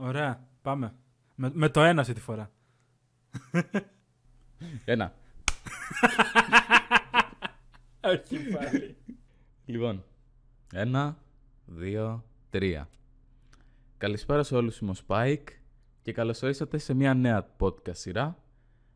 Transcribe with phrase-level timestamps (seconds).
[0.00, 0.94] Ωραία, πάμε.
[1.34, 2.50] Με, με το ένα αυτή τη φορά.
[4.84, 5.14] Ένα.
[8.12, 8.96] Όχι πάλι.
[9.64, 10.04] Λοιπόν.
[10.72, 11.18] Ένα,
[11.66, 12.88] δύο, τρία.
[13.96, 15.46] Καλησπέρα σε όλους, είμαι ο Spike
[16.02, 18.42] και καλώς ορίσατε σε μια νέα podcast σειρά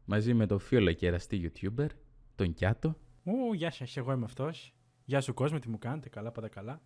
[0.04, 1.86] μαζί με τον φίλο και εραστή YouTuber,
[2.34, 2.96] τον Κιάτο.
[3.24, 4.74] Ου, γεια σας, εγώ είμαι αυτός.
[5.04, 6.80] Γεια σου κόσμο, τι μου κάνετε, καλά, πάντα καλά.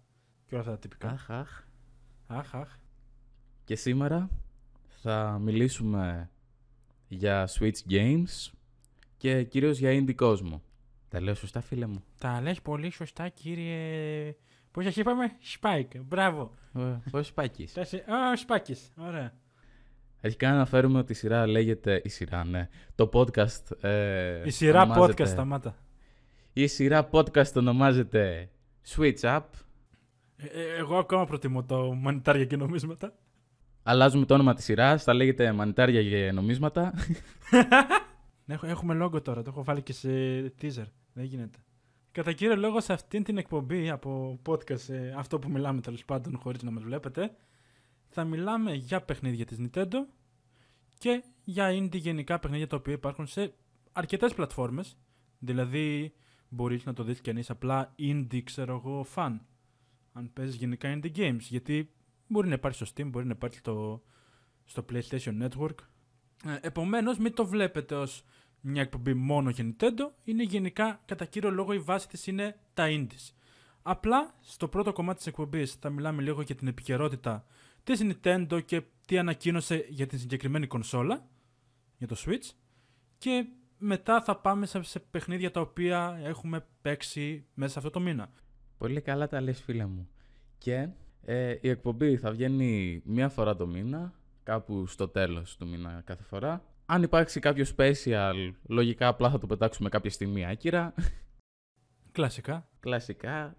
[0.46, 1.08] Και όλα αυτά τα τυπικά.
[1.08, 1.64] Αχ, αχ.
[2.26, 2.78] Αχ, αχ.
[3.66, 4.30] Και σήμερα
[5.02, 6.30] θα μιλήσουμε
[7.08, 8.50] για Switch Games
[9.16, 10.62] και κυρίως για indie κόσμο.
[11.08, 14.34] Τα λέω σωστά φίλε μου; Τα λες πολύ σωστά κύριε...
[14.71, 16.50] Πώς σας είπαμε, Spike, μπράβο.
[17.10, 17.72] Ο Σπάκης.
[17.72, 19.34] Τα σε- Α, Σπάκης, ωραία.
[20.22, 22.00] Αρχικά να αναφέρουμε ότι η σειρά λέγεται...
[22.04, 22.68] Η σειρά, ναι.
[22.94, 23.82] Το podcast...
[23.85, 25.76] Ε, Η σειρά ονομάζεται- podcast σταμάτα.
[26.52, 28.50] Η σειρά podcast ονομάζεται
[28.88, 29.40] Switch Up.
[30.36, 33.14] Ε, ε, εγώ ακόμα προτιμώ το μανιτάρια και νομίσματα.
[33.89, 36.92] Αλλάζουμε το όνομα της σειράς, θα λέγεται Μανιτάρια και Νομίσματα.
[38.44, 40.08] Ναι, έχω- έχουμε logo τώρα, το έχω βάλει και σε
[40.60, 40.84] teaser.
[41.12, 41.58] Δεν γίνεται.
[42.12, 46.36] Κατά κύριο λόγο σε αυτήν την εκπομπή από podcast, ε, αυτό που μιλάμε τέλος πάντων
[46.38, 47.30] χωρίς να μας βλέπετε,
[48.08, 49.94] θα μιλάμε για παιχνίδια της Nintendo
[50.98, 53.55] και για indie γενικά παιχνίδια τα οποία υπάρχουν σε
[53.92, 54.97] αρκετές πλατφόρμες.
[55.38, 56.12] Δηλαδή
[56.48, 59.36] μπορείς να το δεις και αν είσαι απλά indie, ξέρω εγώ, fan.
[60.12, 61.41] Αν παίζεις γενικά indie games.
[61.41, 61.91] Γιατί
[62.27, 64.02] μπορεί να υπάρχει στο Steam, μπορεί να υπάρχει στο,
[64.64, 65.74] στο PlayStation Network.
[66.44, 68.24] Ε, επομένως μην το βλέπετε ως
[68.60, 70.10] μια εκπομπή μόνο για Nintendo.
[70.24, 73.34] Είναι γενικά, κατά κύριο λόγο, η βάση της είναι τα indies.
[73.82, 77.47] Απλά, στο πρώτο κομμάτι της εκπομπής θα μιλάμε λίγο για την επικαιρότητα
[77.84, 81.28] της Nintendo και τι ανακοίνωσε για την συγκεκριμένη κονσόλα,
[81.98, 82.50] για το Switch.
[83.19, 83.47] Και
[83.78, 88.30] μετά θα πάμε σε, σε παιχνίδια τα οποία έχουμε παίξει μέσα σε αυτό το μήνα.
[88.78, 90.08] Πολύ καλά τα λες φίλε μου.
[90.58, 90.88] Και
[91.28, 96.22] ε, η εκπομπή θα βγαίνει μία φορά το μήνα, κάπου στο τέλος του μήνα κάθε
[96.22, 96.64] φορά.
[96.86, 100.94] Αν υπάρξει κάποιο special, λογικά απλά θα το πετάξουμε κάποια στιγμή άκυρα.
[102.12, 102.69] Κλασικά.
[102.81, 103.56] Κλασικά.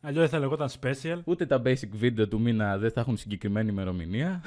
[0.00, 1.20] Αλλιώς θα λεγόταν special.
[1.24, 4.42] Ούτε τα basic video του μήνα δεν θα έχουν συγκεκριμένη ημερομηνία.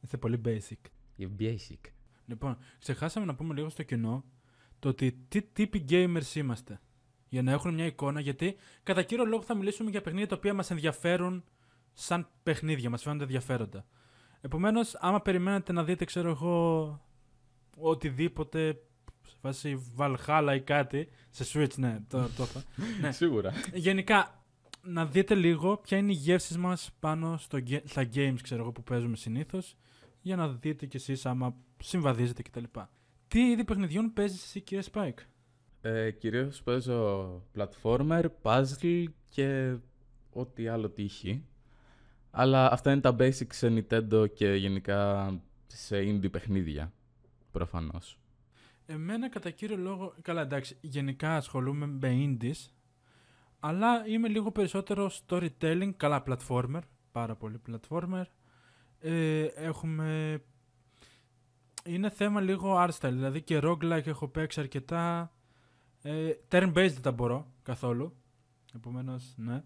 [0.00, 0.90] Είστε πολύ basic.
[1.16, 1.90] Για basic.
[2.26, 4.24] Λοιπόν, ξεχάσαμε να πούμε λίγο στο κοινό
[4.78, 6.80] το ότι τι τύποι gamers είμαστε.
[7.32, 10.54] Για να έχουν μια εικόνα, γιατί κατά κύριο λόγο θα μιλήσουμε για παιχνίδια τα οποία
[10.54, 11.44] μας ενδιαφέρουν
[11.92, 13.84] σαν παιχνίδια, μας φαίνονται ενδιαφέροντα.
[14.40, 17.00] Επομένως, άμα περιμένετε να δείτε, ξέρω εγώ,
[17.76, 18.80] οτιδήποτε
[19.22, 22.62] σε βάση Valhalla ή κάτι, σε Switch, ναι, το, το είπα.
[23.00, 23.12] ναι.
[23.12, 23.52] Σίγουρα.
[23.74, 24.44] Γενικά,
[24.82, 28.72] να δείτε λίγο ποια είναι οι γεύσεις μας πάνω στο, ге- στα games, ξέρω εγώ,
[28.72, 29.76] που παίζουμε συνήθως,
[30.20, 32.64] για να δείτε κι εσείς άμα συμβαδίζετε κτλ.
[33.28, 35.18] Τι είδη παιχνιδιών παίζεις εσύ, κύριε Spike?
[35.82, 39.76] Ε, κυρίως παίζω platformer, puzzle και
[40.32, 41.44] ό,τι άλλο τύχει.
[42.30, 45.30] Αλλά αυτά είναι τα basics σε Nintendo και γενικά
[45.66, 46.92] σε indie παιχνίδια.
[47.50, 48.18] Προφανώς.
[48.86, 52.70] Εμένα κατά κύριο λόγο, καλά εντάξει, γενικά ασχολούμαι με indies,
[53.60, 56.80] αλλά είμαι λίγο περισσότερο storytelling, καλά platformer,
[57.12, 58.24] πάρα πολύ platformer.
[58.98, 60.40] Ε, έχουμε...
[61.84, 65.32] Είναι θέμα λίγο art style, δηλαδή και roguelike έχω παίξει αρκετά.
[66.02, 68.16] Ε, turn-based δεν τα μπορώ καθόλου,
[68.74, 69.62] επομένως ναι.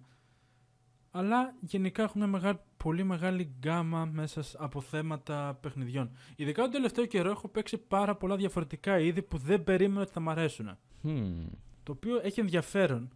[1.11, 6.11] Αλλά γενικά έχουμε μια μεγάλη, πολύ μεγάλη γκάμα μέσα σ- από θέματα παιχνιδιών.
[6.37, 10.21] Ειδικά τον τελευταίο καιρό έχω παίξει πάρα πολλά διαφορετικά είδη που δεν περίμενα ότι θα
[10.21, 10.77] μ' αρέσουν.
[11.05, 11.47] Hmm.
[11.83, 13.11] Το οποίο έχει ενδιαφέρον.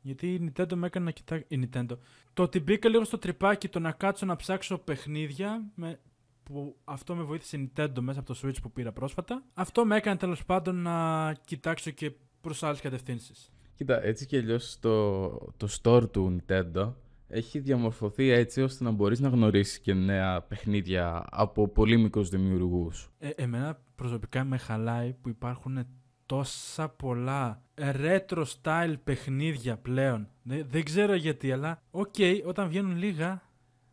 [0.00, 1.44] Γιατί η Nintendo με έκανε να κοιτάξω.
[1.48, 1.98] Η Nintendo.
[2.32, 5.64] Το ότι μπήκα λίγο στο τρυπάκι το να κάτσω να ψάξω παιχνίδια.
[5.74, 6.00] Με...
[6.42, 9.42] Που αυτό με βοήθησε η Nintendo μέσα από το Switch που πήρα πρόσφατα.
[9.54, 12.12] Αυτό με έκανε τέλος πάντων να κοιτάξω και
[12.46, 13.52] προς άλλες κατευθύνσεις.
[13.74, 16.92] Κοίτα, έτσι κι αλλιώς το, το store του Nintendo
[17.28, 23.10] έχει διαμορφωθεί έτσι ώστε να μπορείς να γνωρίσεις και νέα παιχνίδια από πολύ μικρούς δημιουργούς.
[23.18, 25.86] Ε, εμένα προσωπικά με χαλάει που υπάρχουν
[26.26, 30.28] τόσα πολλά retro style παιχνίδια πλέον.
[30.42, 32.14] Δεν, δεν ξέρω γιατί, αλλά οκ,
[32.46, 33.42] όταν βγαίνουν λίγα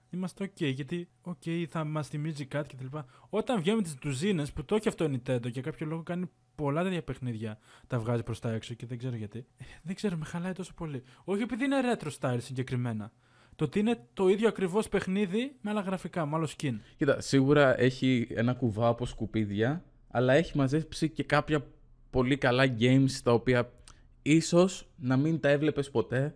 [0.09, 2.97] είμαστε οκ, γιατί οκ, θα μας θυμίζει κάτι κτλ.
[3.29, 6.03] Όταν βγαίνουν με τις ντουζίνες που το έχει αυτό η Nintendo και για κάποιο λόγο
[6.03, 9.45] κάνει πολλά τέτοια παιχνίδια τα βγάζει προς τα έξω και δεν ξέρω γιατί.
[9.57, 11.03] Ε, δεν ξέρω, με χαλάει τόσο πολύ.
[11.23, 13.11] Όχι επειδή είναι retro style συγκεκριμένα.
[13.55, 16.73] Το ότι είναι το ίδιο ακριβώς παιχνίδι με άλλα γραφικά, με άλλο skin.
[16.97, 21.65] Κοίτα, σίγουρα έχει ένα κουβά από σκουπίδια, αλλά έχει μαζέψει και κάποια
[22.09, 23.71] πολύ καλά games τα οποία
[24.21, 26.35] ίσως να μην τα έβλεπες ποτέ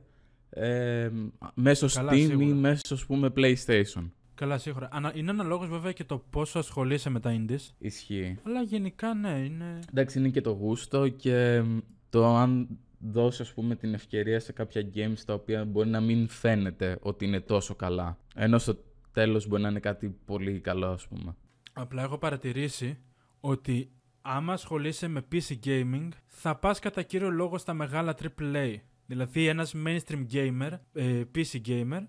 [0.49, 1.09] ε,
[1.53, 2.55] μέσω Καλά, Steam ή σίγουρα.
[2.55, 4.09] μέσω ας πούμε PlayStation.
[4.37, 4.87] Καλά, σίγουρα.
[4.91, 5.11] Ανα...
[5.15, 7.69] Είναι αναλόγως βέβαια και το πόσο ασχολείσαι με τα indies.
[7.77, 8.37] Ισχύει.
[8.43, 9.79] Αλλά γενικά ναι, είναι.
[9.89, 11.63] Εντάξει, είναι και το γούστο και
[12.09, 12.67] το αν
[12.99, 17.25] δώσεις ας πούμε την ευκαιρία σε κάποια games τα οποία μπορεί να μην φαίνεται ότι
[17.25, 18.17] είναι τόσο καλά.
[18.35, 18.77] Ενώ στο
[19.11, 21.35] τέλος μπορεί να είναι κάτι πολύ καλό, ας πούμε.
[21.73, 22.97] Απλά έχω παρατηρήσει
[23.39, 23.91] ότι
[24.21, 28.75] άμα ασχολείσαι με PC gaming, θα πας κατά κύριο λόγο στα μεγάλα AAA.
[29.05, 32.01] Δηλαδή ένας mainstream gamer, ε, PC gamer,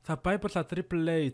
[0.00, 1.30] θα πάει προς τα AAA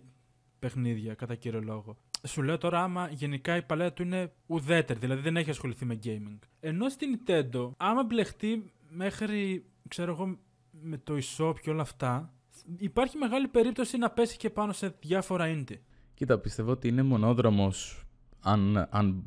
[0.61, 1.97] παιχνίδια κατά κύριο λόγο.
[2.27, 5.99] Σου λέω τώρα άμα γενικά η παλέτα του είναι ουδέτερη, δηλαδή δεν έχει ασχοληθεί με
[6.05, 6.39] gaming.
[6.61, 10.39] Ενώ στην Nintendo, άμα μπλεχτεί μέχρι, ξέρω εγώ,
[10.71, 12.35] με το eShop και όλα αυτά,
[12.77, 15.79] υπάρχει μεγάλη περίπτωση να πέσει και πάνω σε διάφορα indie.
[16.15, 18.05] Κοίτα, πιστεύω ότι είναι μονόδρομος
[18.41, 19.25] αν, αν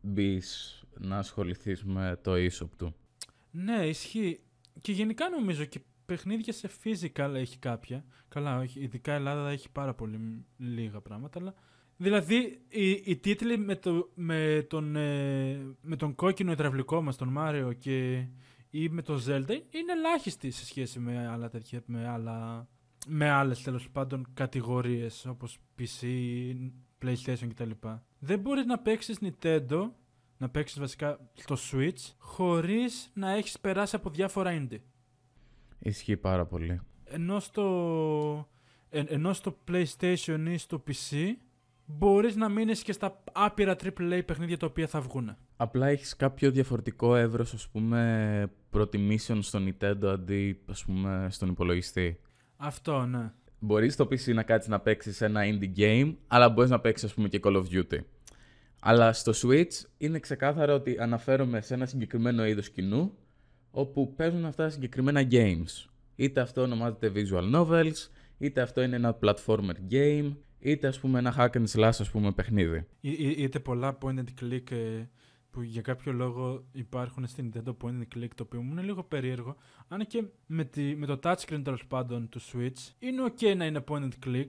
[0.00, 2.94] μπεις να ασχοληθείς με το eShop του.
[3.50, 4.40] Ναι, ισχύει.
[4.80, 8.04] Και γενικά νομίζω και παιχνίδια σε physical έχει κάποια.
[8.28, 11.54] Καλά, όχι, ειδικά η Ελλάδα έχει πάρα πολύ λίγα πράγματα, αλλά...
[11.98, 17.28] Δηλαδή, οι, οι τίτλοι με, το, με, τον, ε, με τον κόκκινο υδραυλικό μας, τον
[17.28, 18.26] Μάριο και
[18.70, 22.68] ή με το Zelda είναι ελάχιστοι σε σχέση με άλλα τέτοια, με, άλλα,
[23.06, 26.04] με άλλες τέλος πάντων κατηγορίες όπως PC,
[27.02, 27.70] PlayStation κτλ.
[28.18, 29.90] Δεν μπορείς να παίξεις Nintendo,
[30.38, 34.80] να παίξεις βασικά το Switch, χωρίς να έχεις περάσει από διάφορα indie.
[35.86, 36.80] Ισχύει πάρα πολύ.
[37.04, 38.48] Ενώ στο,
[38.88, 41.16] ε, ενώ στο PlayStation ή στο PC
[41.84, 45.36] μπορείς να μείνεις και στα άπειρα AAA παιχνίδια τα οποία θα βγουν.
[45.56, 52.18] Απλά έχεις κάποιο διαφορετικό εύρος, ας πούμε, προτιμήσεων στο Nintendo αντί, ας πούμε, στον υπολογιστή.
[52.56, 53.32] Αυτό, ναι.
[53.58, 57.14] Μπορείς στο PC να κάτσεις να παίξεις ένα indie game, αλλά μπορείς να παίξεις, ας
[57.14, 57.98] πούμε, και Call of Duty.
[58.80, 63.12] Αλλά στο Switch είναι ξεκάθαρο ότι αναφέρομαι σε ένα συγκεκριμένο είδος κοινού,
[63.78, 65.88] όπου παίζουν αυτά τα συγκεκριμένα games.
[66.16, 68.08] Είτε αυτό ονομάζεται visual novels,
[68.38, 72.32] είτε αυτό είναι ένα platformer game, είτε ας πούμε ένα hack and slash ας πούμε
[72.32, 72.86] παιχνίδι.
[73.00, 75.04] Ή, ή- είτε πολλά point and click ε,
[75.50, 79.02] που για κάποιο λόγο υπάρχουν στην Nintendo point and click το οποίο μου είναι λίγο
[79.04, 79.56] περίεργο.
[79.88, 83.84] Αν και με, τη, με το touchscreen τέλος πάντων του Switch είναι ok να είναι
[83.88, 84.48] point and click.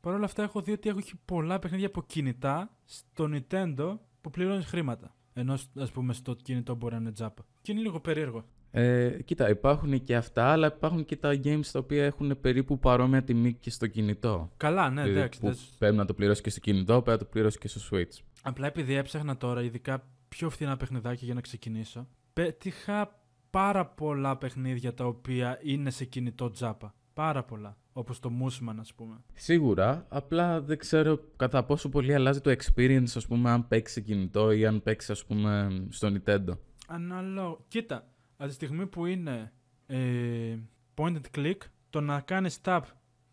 [0.00, 4.62] Παρ' όλα αυτά έχω δει ότι έχει πολλά παιχνίδια από κινητά στο Nintendo που πληρώνει
[4.62, 5.14] χρήματα.
[5.32, 7.46] Ενώ ας πούμε στο κινητό μπορεί να είναι τζάπα.
[7.62, 8.44] Και είναι λίγο περίεργο.
[8.70, 13.22] Ε, κοίτα, υπάρχουν και αυτά, αλλά υπάρχουν και τα games τα οποία έχουν περίπου παρόμοια
[13.22, 14.50] τιμή και στο κινητό.
[14.56, 15.40] Καλά, ναι, Δηλαδή, εντάξει.
[15.40, 17.80] που δες- πρέπει να το πληρώσεις και στο κινητό, πρέπει να το πληρώσεις και στο
[17.96, 18.22] Switch.
[18.42, 23.20] Απλά επειδή έψαχνα τώρα, ειδικά πιο φθηνά παιχνιδάκια για να ξεκινήσω, πέτυχα
[23.50, 26.94] πάρα πολλά παιχνίδια τα οποία είναι σε κινητό τζάπα.
[27.14, 27.76] Πάρα πολλά.
[27.92, 29.16] Όπως το Moosman, ας πούμε.
[29.34, 34.00] Σίγουρα, απλά δεν ξέρω κατά πόσο πολύ αλλάζει το experience, ας πούμε, αν παίξει σε
[34.00, 36.56] κινητό ή αν παίξει, ας πούμε, στο Nintendo.
[36.88, 37.64] Αναλόγω.
[37.68, 38.06] Κοίτα,
[38.36, 39.52] από τη στιγμή που είναι
[39.86, 40.56] ε,
[40.94, 41.58] point and click,
[41.90, 42.80] το να κάνεις tap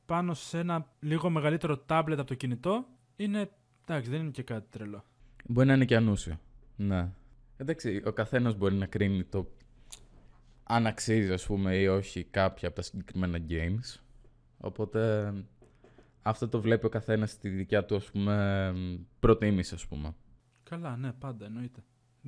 [0.06, 2.86] πάνω σε ένα λίγο μεγαλύτερο tablet από το κινητό
[3.16, 3.52] είναι.
[3.86, 5.04] Εντάξει, δεν είναι και κάτι τρελό.
[5.46, 6.40] Μπορεί να είναι και ανούσιο.
[6.76, 7.10] Ναι.
[7.58, 9.52] Εντάξει, ο καθένας μπορεί να κρίνει το
[10.64, 14.02] αν αξίζει, ας πούμε, ή όχι κάποια από τα συγκεκριμένα games.
[14.58, 15.34] Οπότε
[16.22, 18.74] αυτό το βλέπει ο καθένας στη δικιά του, ας πούμε,
[19.20, 20.16] προτίμηση, ας πούμε.
[20.64, 21.84] Καλά, ναι, πάντα εννοείται.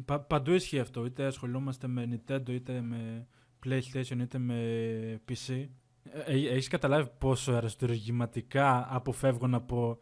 [0.05, 1.05] Πα, παντού ισχύει αυτό.
[1.05, 3.27] Είτε ασχολούμαστε με Nintendo, είτε με
[3.65, 5.67] PlayStation, είτε με PC.
[6.25, 9.97] Ε, Έχεις καταλάβει πόσο αριστουργηματικά αποφεύγω να πω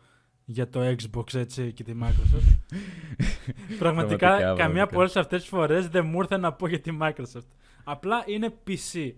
[0.45, 2.59] για το Xbox έτσι και τη Microsoft;
[3.79, 4.83] Πραγματικά, Πραγματικά, καμία πραγματικά.
[4.83, 7.47] από όλες αυτές τις φορές δεν μου ήρθε να πω για τη Microsoft.
[7.83, 9.11] Απλά είναι PC.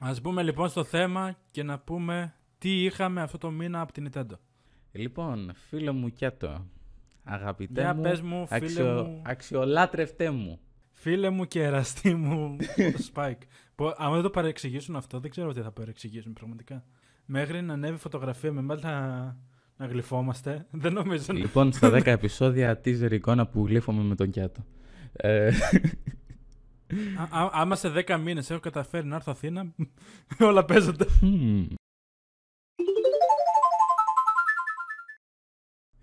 [0.00, 4.10] Ας μπούμε λοιπόν στο θέμα και να πούμε τι είχαμε αυτό το μήνα από την
[4.12, 4.38] Nintendo.
[4.92, 6.66] Λοιπόν, φίλο μου Κιάτο,
[7.24, 9.22] αγαπητέ Για μου, πες μου, φίλε μου.
[9.24, 10.60] αξιολάτρευτέ μου.
[10.92, 13.42] Φίλε μου και εραστή μου, το Spike.
[13.74, 16.84] Που, άμα δεν το παρεξηγήσουν αυτό, δεν ξέρω τι θα παρεξηγήσουν πραγματικά.
[17.26, 19.36] Μέχρι να ανέβει φωτογραφία με μάλλον να,
[19.76, 21.34] να γλυφόμαστε, δεν νομίζω να...
[21.34, 24.64] λοιπόν, στα 10 επεισόδια teaser εικόνα που γλύφομαι με τον Κιάτο.
[25.12, 25.50] Ε,
[27.30, 29.72] Α, α- άμα σε 10 μήνες έχω καταφέρει να έρθω Αθήνα,
[30.40, 31.06] όλα παίζονται.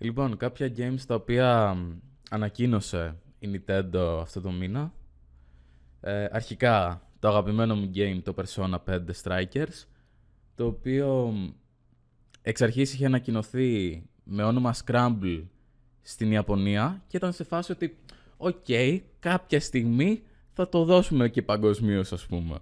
[0.02, 1.98] Λοιπόν, κάποια games τα οποία μ,
[2.30, 4.92] ανακοίνωσε η Nintendo αυτό το μήνα.
[6.00, 9.86] Ε, αρχικά, το αγαπημένο μου game, το Persona 5 Strikers,
[10.54, 11.48] το οποίο μ,
[12.42, 15.42] εξ αρχής είχε ανακοινωθεί με όνομα Scramble
[16.02, 17.98] στην Ιαπωνία και ήταν σε φάση ότι
[18.36, 18.66] οκ,
[19.18, 22.58] κάποια στιγμή θα το δώσουμε και παγκοσμίως ας πούμε.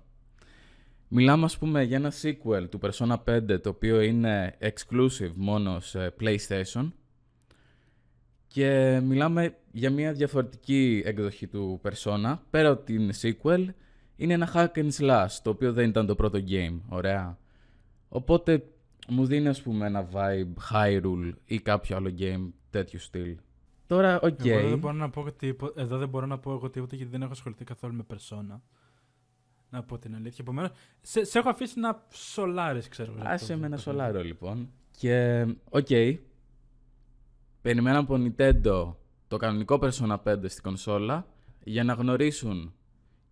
[1.08, 6.14] Μιλάμε ας πούμε για ένα sequel του Persona 5 το οποίο είναι exclusive μόνο σε
[6.20, 6.90] PlayStation
[8.48, 13.64] και μιλάμε για μια διαφορετική εκδοχή του Persona πέρα από την sequel
[14.16, 17.38] είναι ένα hack and slash το οποίο δεν ήταν το πρώτο game, ωραία.
[18.08, 18.64] Οπότε
[19.08, 23.36] μου δίνει ας πούμε ένα vibe Hyrule ή κάποιο άλλο game τέτοιου στυλ.
[23.86, 24.44] Τώρα, οκ.
[24.44, 27.10] Εγώ εδώ δεν μπορώ να πω, τίπο- εδώ δεν μπορώ να πω εγώ τίποτα γιατί
[27.10, 28.60] δεν έχω ασχοληθεί καθόλου με Persona.
[29.70, 30.38] Να πω την αλήθεια.
[30.40, 33.20] Επομένως, σε, σε έχω αφήσει να σολάρεις, ξέρω εγώ.
[33.24, 33.98] Άσε αυτό με το ένα παιχνίδι.
[33.98, 34.68] σολάρο λοιπόν.
[34.90, 35.88] Και, οκ.
[37.68, 38.94] Περιμέναμε από Nintendo
[39.28, 41.26] το κανονικό Persona 5 στην κονσόλα
[41.64, 42.74] για να γνωρίσουν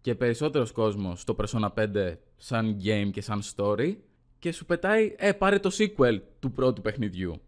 [0.01, 3.97] και περισσότερος κόσμος το Persona 5 σαν game και σαν story
[4.39, 7.41] και σου πετάει, ε, πάρε το sequel του πρώτου παιχνιδιού.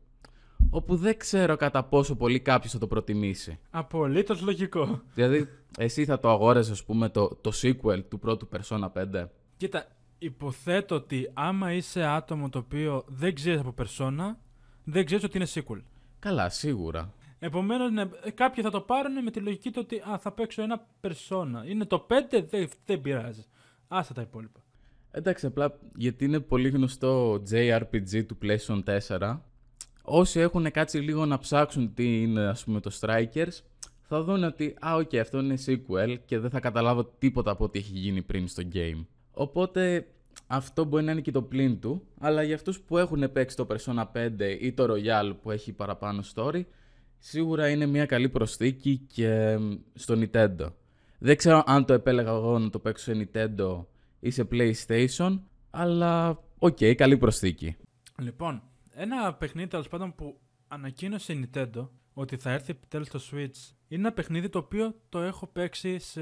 [0.71, 3.59] Όπου δεν ξέρω κατά πόσο πολύ κάποιος θα το προτιμήσει.
[3.71, 5.02] Απολύτως λογικό.
[5.14, 9.25] Δηλαδή, εσύ θα το αγόραζες, ας πούμε, το, το sequel του πρώτου Persona 5.
[9.57, 9.87] Κοίτα,
[10.18, 14.38] υποθέτω ότι άμα είσαι άτομο το οποίο δεν ξέρεις από περσόνα,
[14.85, 15.80] δεν ξέρεις ότι είναι sequel.
[16.18, 17.12] Καλά, σίγουρα.
[17.38, 20.87] Επομένως, ναι, κάποιοι θα το πάρουν με τη λογική του ότι α, θα παίξω ένα
[21.00, 21.64] περσόνα.
[21.66, 23.44] Είναι το 5, δεν, δεν πειράζει.
[23.88, 24.60] Άσε τα υπόλοιπα.
[25.10, 29.38] Εντάξει, απλά γιατί είναι πολύ γνωστό JRPG του PlayStation 4,
[30.02, 33.60] όσοι έχουν κάτσει λίγο να ψάξουν τι είναι ας πούμε το Strikers,
[34.02, 37.78] θα δουν ότι «Α, οκ, αυτό είναι sequel και δεν θα καταλάβω τίποτα από ό,τι
[37.78, 39.04] έχει γίνει πριν στο game».
[39.32, 40.06] Οπότε
[40.50, 43.66] αυτό μπορεί να είναι και το πλήν του, αλλά για αυτούς που έχουν παίξει το
[43.70, 46.62] Persona 5 ή το Royal που έχει παραπάνω story,
[47.18, 50.72] σίγουρα είναι μια καλή προσθήκη και μ, στο Nintendo.
[51.18, 53.84] Δεν ξέρω αν το επέλεγα εγώ να το παίξω σε Nintendo
[54.20, 55.40] ή σε PlayStation,
[55.70, 57.76] αλλά οκ, καλή προσθήκη.
[58.18, 58.62] Λοιπόν,
[58.94, 64.00] ένα παιχνίδι τέλος πάντων που ανακοίνωσε η Nintendo ότι θα έρθει επιτέλους στο Switch είναι
[64.00, 66.20] ένα παιχνίδι το οποίο το έχω παίξει σε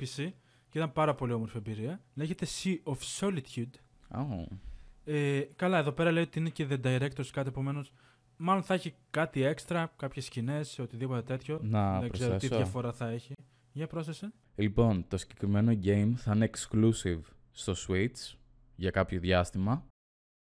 [0.00, 0.30] PC
[0.70, 2.00] και ήταν πάρα πολύ όμορφη εμπειρία.
[2.14, 3.70] Λέγεται Sea of Solitude.
[4.14, 4.46] Oh.
[5.04, 7.92] Ε, καλά, εδώ πέρα λέει ότι είναι και The Director's κάτι, επομένως.
[8.36, 11.60] Μάλλον θα έχει κάτι έξτρα, κάποιες σκηνές, οτιδήποτε τέτοιο.
[11.62, 12.56] Να Δεν ξέρω τι προσθέσω.
[12.62, 13.34] διαφορά θα έχει.
[13.72, 14.32] Για πρόσθεσε.
[14.56, 17.20] Λοιπόν, το συγκεκριμένο game θα είναι exclusive
[17.52, 18.36] στο Switch
[18.76, 19.86] για κάποιο διάστημα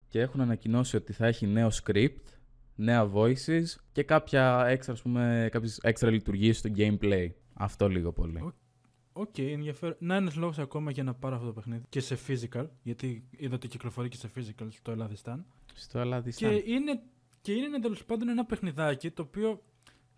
[0.08, 2.22] και έχουν ανακοινώσει ότι θα έχει νέο script,
[2.74, 7.28] νέα voices και κάποια έξτρα, ας πούμε, κάποιες έξτρα λειτουργίες στο gameplay.
[7.54, 8.52] Αυτό λίγο πολύ.
[9.20, 9.28] OK.
[9.28, 9.96] OK, ενδιαφέρον.
[9.98, 11.82] Να ένας λόγος ακόμα για να πάρω αυτό το παιχνίδι.
[11.88, 15.46] Και σε physical, γιατί είδα ότι κυκλοφορεί και σε physical στο Ελλαδιστάν.
[15.74, 16.50] Στο Ελλαδιστάν.
[16.50, 17.02] Και είναι,
[17.40, 19.62] και είναι τέλος πάντων ένα παιχνιδάκι το οποίο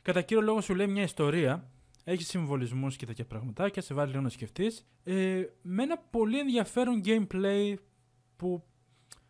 [0.03, 1.71] κατά κύριο λόγο σου λέει μια ιστορία.
[2.05, 4.87] Έχει συμβολισμούς και τέτοια πραγματάκια, σε βάζει λίγο να σκεφτείς.
[5.05, 7.75] Ε, με ένα πολύ ενδιαφέρον gameplay
[8.37, 8.65] που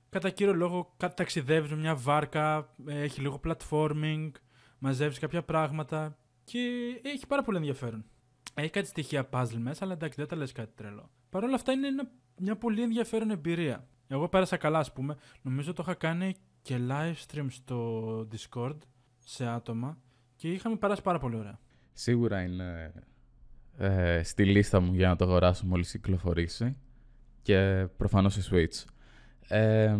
[0.09, 4.31] κατά κύριο λόγο κα- ταξιδεύεις με μια βάρκα, ε, έχει λίγο platforming,
[4.79, 6.59] μαζεύεις κάποια πράγματα και
[7.03, 8.05] έχει πάρα πολύ ενδιαφέρον.
[8.54, 11.11] Έχει κάτι στοιχεία puzzle μέσα, αλλά εντάξει δεν τα λες κάτι τρελό.
[11.30, 13.87] Παρ' όλα αυτά είναι ένα- μια πολύ ενδιαφέρον εμπειρία.
[14.09, 15.16] Εγώ πέρασα καλά ας πούμε.
[15.42, 18.76] Νομίζω το είχα κάνει και live stream στο Discord
[19.18, 19.99] σε άτομα
[20.37, 21.59] και είχαμε περάσει πάρα πολύ ωραία.
[21.92, 22.92] Σίγουρα είναι
[23.78, 26.76] ε, στη λίστα μου για να το αγοράσω μόλις κυκλοφορήσει
[27.42, 28.85] και προφανώς σε Switch.
[29.49, 29.97] Ε,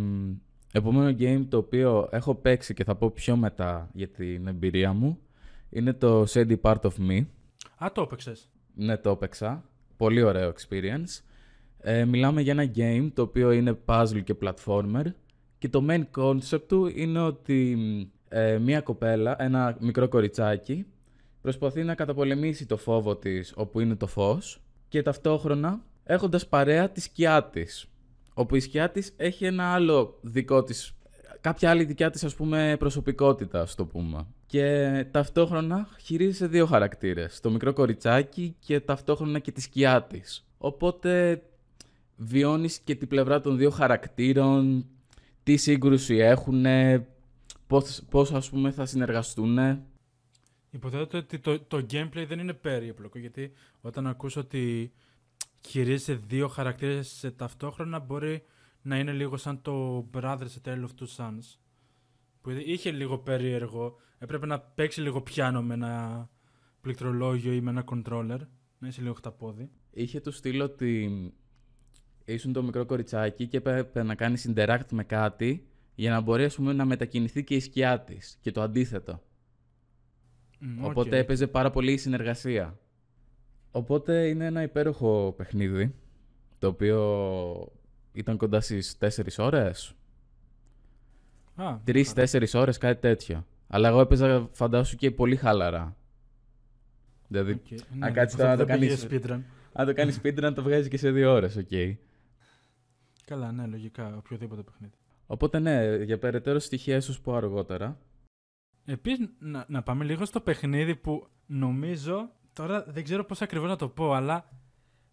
[0.73, 5.19] επόμενο game το οποίο έχω παίξει και θα πω πιο μετά για την εμπειρία μου
[5.71, 7.27] είναι το Shady Part of Me.
[7.85, 8.51] Α, το έπαιξες.
[8.75, 9.65] Ναι, το έπαιξα.
[9.97, 11.23] Πολύ ωραίο experience.
[11.79, 15.05] Ε, μιλάμε για ένα game το οποίο είναι puzzle και platformer
[15.59, 17.79] και το main concept του είναι ότι
[18.29, 20.87] ε, μία κοπέλα, ένα μικρό κοριτσάκι,
[21.41, 27.01] προσπαθεί να καταπολεμήσει το φόβο της όπου είναι το φως και ταυτόχρονα έχοντας παρέα τη
[27.01, 27.87] σκιά της.
[28.35, 30.97] Όπου η σκιά της έχει ένα άλλο δικό της,
[31.41, 34.27] κάποια άλλη δικιά της ας πούμε προσωπικότητα, ας το πούμε.
[34.51, 40.47] Και ταυτόχρονα χειρίζεσαι δύο χαρακτήρες, το μικρό κοριτσάκι και ταυτόχρονα και τη σκιά της.
[40.59, 41.43] Οπότε
[42.17, 44.87] βιώνεις και την πλευρά των δύο χαρακτήρων,
[45.43, 46.65] τι σύγκρουση έχουν,
[47.67, 49.59] πώς, πώς ας πούμε θα συνεργαστούν.
[50.71, 54.93] Υποθέτω ότι το, το gameplay δεν είναι περίπλοκο γιατί όταν ακούς ότι
[55.67, 58.43] χειρίζεσαι δύο χαρακτήρες σε ταυτόχρονα μπορεί
[58.83, 61.59] να είναι λίγο σαν το Brothers A Tale of Two Sons
[62.41, 66.29] που είχε λίγο περίεργο έπρεπε να παίξει λίγο πιάνο με ένα
[66.81, 68.39] πληκτρολόγιο ή με ένα controller
[68.79, 71.11] να είσαι λίγο χταπόδι Είχε του στείλω ότι
[72.25, 76.55] ήσουν το μικρό κοριτσάκι και έπρεπε να κάνει interact με κάτι για να μπορεί ας
[76.55, 79.23] πούμε, να μετακινηθεί και η σκιά της και το αντίθετο.
[80.59, 81.23] Μμ, Οπότε οκ.
[81.23, 82.79] έπαιζε πάρα πολύ η συνεργασία.
[83.71, 85.95] Οπότε είναι ένα υπέροχο παιχνίδι,
[86.59, 87.73] το οποίο
[88.13, 89.95] ήταν κοντά στις 4 ώρες.
[91.55, 91.83] Α, καλά.
[91.87, 93.47] 3-4 ώρες, κάτι τέτοιο.
[93.69, 95.97] Αλλά εγώ έπαιζα φαντάσου και πολύ χαλαρά.
[97.29, 97.81] Δηλαδή, Οκ.
[98.01, 99.41] αν κάτσεις υποθέτω τώρα να το δεν πήγε κάνεις- speedrun.
[99.73, 101.69] αν το κάνεις speedrun το βγάζεις και σε 2 ώρες, οκ.
[103.25, 104.93] Καλά, ναι, λογικά, οποιοδήποτε παιχνίδι.
[105.27, 107.99] Οπότε ναι, για περαιτέρω στοιχεία ίσως πω αργότερα.
[108.85, 113.77] Επίσης, να, να πάμε λίγο στο παιχνίδι που νομίζω, τώρα δεν ξέρω πώς ακριβώς να
[113.77, 114.49] το πω, αλλά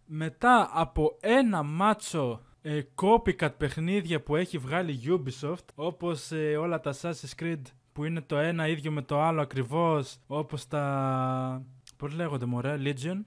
[0.05, 6.93] μετά από ένα μάτσο ε, copycat παιχνίδια που έχει βγάλει Ubisoft, όπως ε, όλα τα
[6.93, 7.61] Assassin's Creed
[7.93, 11.65] που είναι το ένα ίδιο με το άλλο ακριβώς, όπως τα...
[11.97, 13.21] πώς λέγονται μωρέ, Legion;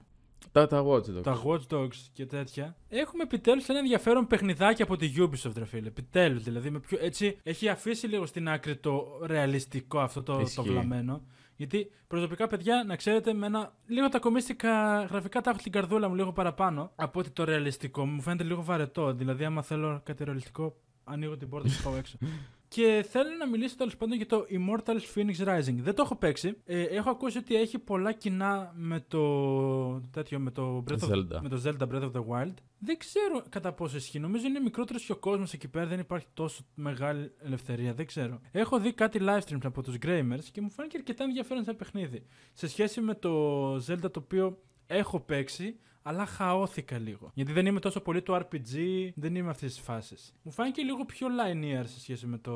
[0.51, 1.23] Τα, τα Watch Dogs.
[1.23, 2.75] τα Watch Dogs και τέτοια.
[2.89, 5.87] Έχουμε επιτέλους ένα ενδιαφέρον παιχνιδάκι από τη Ubisoft, ρε φίλε.
[5.87, 6.69] Επιτέλους, δηλαδή.
[6.69, 10.61] Με πιο, έτσι, έχει αφήσει λίγο στην άκρη το ρεαλιστικό αυτό το, το Ισχύει.
[10.69, 11.21] βλαμμένο.
[11.61, 13.73] Γιατί προσωπικά, παιδιά, να ξέρετε, με ένα.
[13.87, 18.05] Λίγο τα κομίστικα γραφικά τα έχω στην καρδούλα μου λίγο παραπάνω από ότι το ρεαλιστικό.
[18.05, 19.13] Μου φαίνεται λίγο βαρετό.
[19.13, 22.17] Δηλαδή, άμα θέλω κάτι ρεαλιστικό, ανοίγω την πόρτα και πάω έξω.
[22.73, 25.75] Και θέλω να μιλήσω τέλος πάντων για το Immortals Phoenix Rising.
[25.75, 26.57] Δεν το έχω παίξει.
[26.65, 31.39] Ε, έχω ακούσει ότι έχει πολλά κοινά με το, τέτοιο, με το, Breath of, Zelda.
[31.41, 32.53] με το Zelda Breath of the Wild.
[32.79, 34.19] Δεν ξέρω κατά πόσο ισχύει.
[34.19, 35.85] Νομίζω είναι μικρότερος και ο κόσμος εκεί πέρα.
[35.85, 37.93] Δεν υπάρχει τόσο μεγάλη ελευθερία.
[37.93, 38.41] Δεν ξέρω.
[38.51, 42.25] Έχω δει κάτι live streams από τους Gramers και μου φάνηκε αρκετά ενδιαφέρον σαν παιχνίδι.
[42.53, 47.31] Σε σχέση με το Zelda το οποίο έχω παίξει, αλλά χαώθηκα λίγο.
[47.33, 48.75] Γιατί δεν είμαι τόσο πολύ του RPG,
[49.15, 50.15] δεν είμαι αυτή τη φάση.
[50.41, 52.51] Μου φάνηκε λίγο πιο linear σε σχέση με το.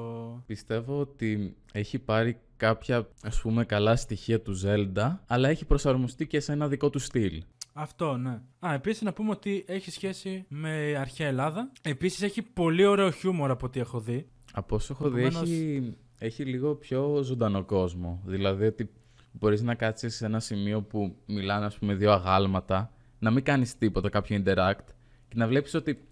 [0.45, 6.39] Πιστεύω ότι έχει πάρει κάποια ας πούμε καλά στοιχεία του Zelda, αλλά έχει προσαρμοστεί και
[6.39, 7.43] σε ένα δικό του στυλ.
[7.73, 8.41] Αυτό, ναι.
[8.59, 11.71] Α, επίσης να πούμε ότι έχει σχέση με αρχαία Ελλάδα.
[11.81, 14.27] Επίσης έχει πολύ ωραίο χιούμορ από ό,τι έχω δει.
[14.53, 18.21] Από όσο έχω δει, Επομένως- έχει, έχει λίγο πιο ζωντανό κόσμο.
[18.25, 18.89] Δηλαδή ότι
[19.31, 22.91] μπορείς να κάτσεις σε ένα σημείο που μιλάνε ας πούμε δύο αγάλματα,
[23.25, 24.85] να μην κάνεις τίποτα, κάποιο interact
[25.27, 26.07] και να βλέπεις ότι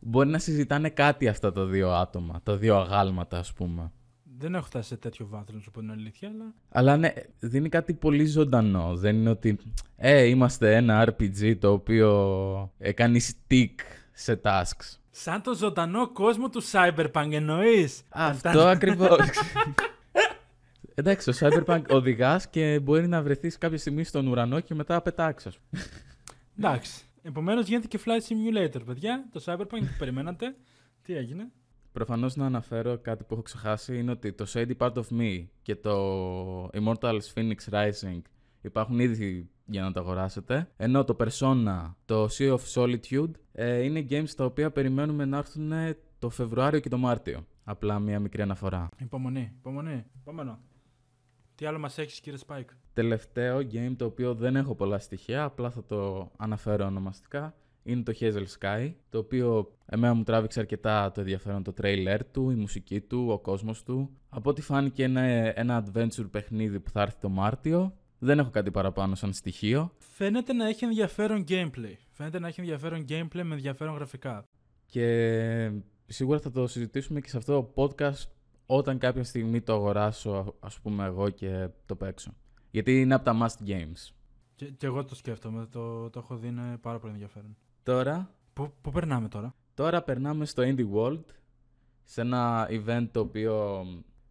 [0.00, 3.92] μπορεί να συζητάνε κάτι αυτά τα δύο άτομα, τα δύο αγάλματα ας πούμε.
[4.40, 6.54] Δεν έχω φτάσει σε τέτοιο βάθρο, να σου πω την αλήθεια, αλλά.
[6.68, 8.96] Αλλά ναι, δίνει κάτι πολύ ζωντανό.
[8.96, 9.58] Δεν είναι ότι,
[9.96, 13.74] ε, είμαστε ένα RPG το οποίο ε, κάνει stick
[14.12, 14.98] σε tasks.
[15.10, 19.18] Σαν το ζωντανό κόσμο του Cyberpunk εννοείς; Αυτό ακριβώς.
[20.94, 25.58] Εντάξει, στο Cyberpunk οδηγάς και μπορεί να βρεθείς κάποια στιγμή στον ουρανό και μετά πετάξεις.
[26.58, 27.04] Εντάξει.
[27.22, 29.28] Επομένως γίνεται και Flight Simulator, παιδιά.
[29.32, 30.56] Το Cyberpunk που περιμένατε.
[31.02, 31.50] Τι έγινε;
[31.92, 35.76] Προφανώς να αναφέρω κάτι που έχω ξεχάσει είναι ότι το Shady Part of Me και
[35.76, 38.20] το Immortals Phoenix Rising
[38.60, 40.70] υπάρχουν ήδη για να το αγοράσετε.
[40.76, 45.72] Ενώ το Persona, το Sea of Solitude ε, είναι games τα οποία περιμένουμε να έρθουν
[46.18, 47.46] το Φεβρουάριο και το Μάρτιο.
[47.64, 48.88] Απλά μία μικρή αναφορά.
[48.98, 50.04] Υπομονή, υπομονή.
[50.20, 50.58] Επόμενο.
[51.54, 55.70] Τι άλλο μας έχεις, κύριε Spike; Τελευταίο game το οποίο δεν έχω πολλά στοιχεία, απλά
[55.70, 61.20] θα το αναφέρω ονομαστικά, είναι το Hazel Sky, το οποίο εμένα μου τράβηξε αρκετά το
[61.20, 64.10] ενδιαφέρον το τρέιλερ του, η μουσική του, ο κόσμος του.
[64.28, 67.96] Από ό,τι φάνηκε είναι ένα adventure παιχνίδι που θα έρθει το Μάρτιο.
[68.18, 69.92] Δεν έχω κάτι παραπάνω σαν στοιχείο.
[69.98, 71.94] Φαίνεται να έχει ενδιαφέρον gameplay.
[72.10, 74.44] Φαίνεται να έχει ενδιαφέρον gameplay με ενδιαφέρον γραφικά.
[74.86, 75.70] Και
[76.06, 78.30] σίγουρα θα το συζητήσουμε και σε αυτό το podcast
[78.66, 82.34] όταν κάποια στιγμή το αγοράσω, ας πούμε εγώ και το παίξω.
[82.70, 84.12] Γιατί είναι από τα must games.
[84.54, 85.66] Και, και εγώ το σκέφτομαι.
[85.66, 87.56] Το, το έχω δει, είναι πάρα πολύ ενδιαφέρον.
[87.82, 91.24] Τώρα Πού, πού περνάμε τώρα; Τώρα περνάμε στο Indie World,
[92.04, 93.84] σε ένα event το οποίο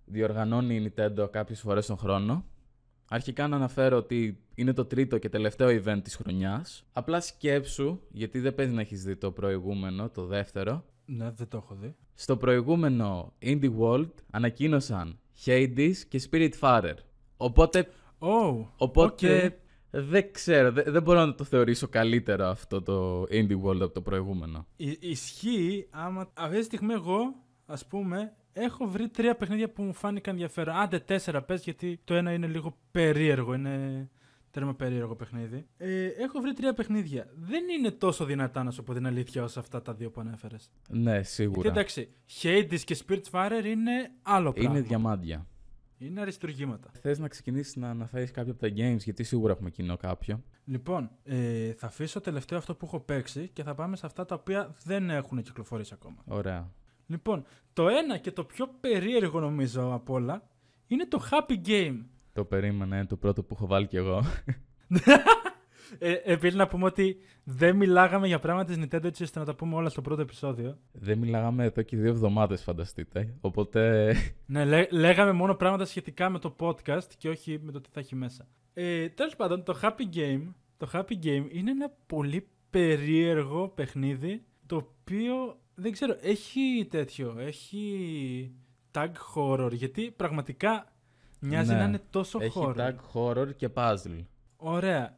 [0.06, 2.46] διοργανώνει η Nintendo κάποιες φορές τον χρόνο.
[3.10, 6.86] Αρχικά να αναφέρω ότι είναι το τρίτο και τελευταίο event της χρονιάς.
[6.94, 10.86] Απλά σκέψου, γιατί δεν παίζει να έχεις δει το προηγούμενο, το δεύτερο.
[11.06, 11.96] Ναι, δεν το έχω δει.
[12.14, 16.96] Στο προηγούμενο Indie World ανακοίνωσαν Hades και Spiritfarer.
[17.38, 17.88] Οπότε,
[18.20, 20.02] Oh, οπότε οκ.
[20.04, 24.02] δεν ξέρω, δεν, δεν μπορώ να το θεωρήσω καλύτερο αυτό το Indie World από το
[24.02, 24.68] προηγούμενο.
[24.76, 26.32] Ι- ισχύει άμα.
[26.34, 27.20] Αυτή τη στιγμή εγώ,
[27.66, 30.76] ας πούμε, έχω βρει τρία παιχνίδια που μου φάνηκαν ενδιαφέρον.
[30.76, 33.54] Άντε τέσσερα πες γιατί το ένα είναι λίγο περίεργο.
[33.54, 34.10] Είναι
[34.52, 35.68] τέρμα περίεργο παιχνίδι.
[35.78, 37.28] Ε, έχω βρει τρία παιχνίδια.
[37.36, 40.72] Δεν είναι τόσο δυνατά να σου πω την αλήθεια όσο αυτά τα δύο που ανέφερες.
[40.90, 41.62] Ναι, σίγουρα.
[41.62, 42.10] Γιατί εντάξει,
[42.42, 44.72] Hades και Spiritfarer είναι άλλο πράγμα.
[44.72, 45.48] Είναι διαμάντια.
[45.98, 46.90] Είναι αριστουργήματα.
[47.02, 50.44] Θες να ξεκινήσεις να αναφέρεις κάποια από τα games, γιατί σίγουρα έχουμε κοινό κάποιο.
[50.66, 54.36] Λοιπόν, ε, θα αφήσω τελευταίο αυτό που έχω παίξει και θα πάμε σε αυτά τα
[54.36, 56.18] οποία δεν έχουν κυκλοφορήσει ακόμα.
[56.26, 56.72] Ωραία.
[57.08, 60.50] Λοιπόν, το ένα και το πιο περίεργο νομίζω από όλα
[60.88, 62.06] είναι το Happy Game.
[62.34, 64.24] Το περίμενα, είναι το πρώτο που έχω βάλει κι εγώ.
[66.00, 69.56] Ε, Επίση να πούμε ότι δεν μιλάγαμε για πράγματα της Nintendo έτσι ώστε να τα
[69.56, 70.78] πούμε όλα στο πρώτο επεισόδιο.
[70.92, 73.34] Δεν μιλάγαμε εδώ και δύο εβδομάδες, φανταστείτε.
[73.42, 74.14] Οπότε.
[74.46, 78.00] Ναι, λέ- λέγαμε μόνο πράγματα σχετικά με το podcast και όχι με το τι θα
[78.00, 78.48] έχει μέσα.
[78.74, 80.42] Ε, Τέλος πάντων, το Happy Game,
[80.78, 88.52] το Happy Game είναι ένα πολύ περίεργο παιχνίδι το οποίο δεν ξέρω, έχει τέτοιο, έχει
[88.92, 90.94] tag horror γιατί πραγματικά
[91.40, 91.78] μοιάζει Ναι.
[91.78, 92.76] να είναι τόσο έχει horror.
[92.76, 94.26] tag horror και puzzle.
[94.58, 95.18] Ωραία.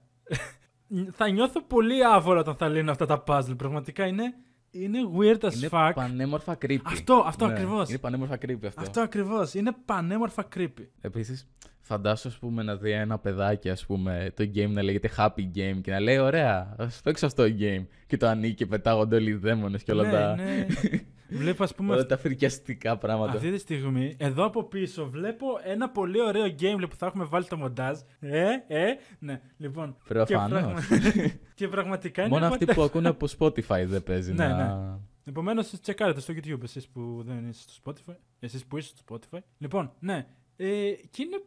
[1.11, 3.57] Θα νιώθω πολύ άβολα όταν θα λύνω αυτά τα puzzle.
[3.57, 4.33] Πραγματικά είναι,
[4.71, 5.91] είναι weird as είναι fuck.
[5.95, 6.79] πανέμορφα creepy.
[6.83, 7.89] Αυτό, αυτό Ναι, ακριβώς.
[7.89, 8.81] Είναι πανέμορφα creepy αυτό.
[8.81, 9.53] Αυτό ακριβώς.
[9.53, 10.87] Είναι πανέμορφα creepy.
[11.01, 11.47] Επίσης,
[11.79, 15.79] φαντάσου ας πούμε, να δει ένα παιδάκι ας πούμε, το game να λέγεται Happy Game
[15.81, 17.85] και να λέει: Ωραία, ας παίξω αυτό το game.
[18.07, 20.35] Και το ανοίγει και πετάγονται όλοι οι δαίμονες και όλα ναι, τα.
[20.35, 20.65] ναι.
[21.29, 23.31] Βλέπω, ας πούμε, Όλα τα φρικιαστικά πράγματα.
[23.31, 27.45] αυτή τη στιγμή, εδώ από πίσω, βλέπω ένα πολύ ωραίο gameplay που θα έχουμε βάλει
[27.45, 27.99] το μοντάζ.
[28.19, 28.85] Ε, ε,
[29.19, 29.95] ναι, λοιπόν.
[30.03, 30.61] Και, Προφανώς.
[30.61, 30.81] πραγμα-
[31.55, 34.99] και πραγματικά είναι Μόνο αυτοί αγωντα- που ακούνε από Spotify δεν παίζει Ναι, να...
[35.25, 38.15] Επομένως, τσεκάρετε στο YouTube εσείς που δεν είστε στο Spotify.
[38.39, 39.39] Εσείς που είστε στο Spotify.
[39.57, 40.25] Λοιπόν, ναι.
[40.55, 41.41] Ε, και είναι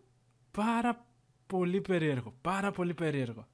[0.51, 1.07] πάρα
[1.47, 2.35] πολύ περίεργο.
[2.41, 3.47] Πάρα πολύ περίεργο.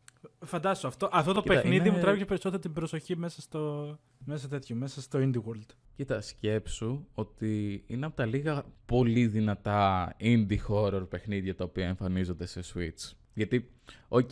[0.44, 4.48] Φαντάσου, αυτό, αυτό το Κοίτα, παιχνίδι είναι- μου τράβηξε περισσότερο την προσοχή μέσα στο, μέσα
[4.48, 5.66] τέτοιο, μέσα στο Indie World.
[5.96, 12.46] Κοίτα, σκέψου ότι είναι από τα λίγα πολύ δυνατά indie horror παιχνίδια τα οποία εμφανίζονται
[12.46, 13.12] σε Switch.
[13.35, 13.70] Γιατί,
[14.09, 14.31] οκ,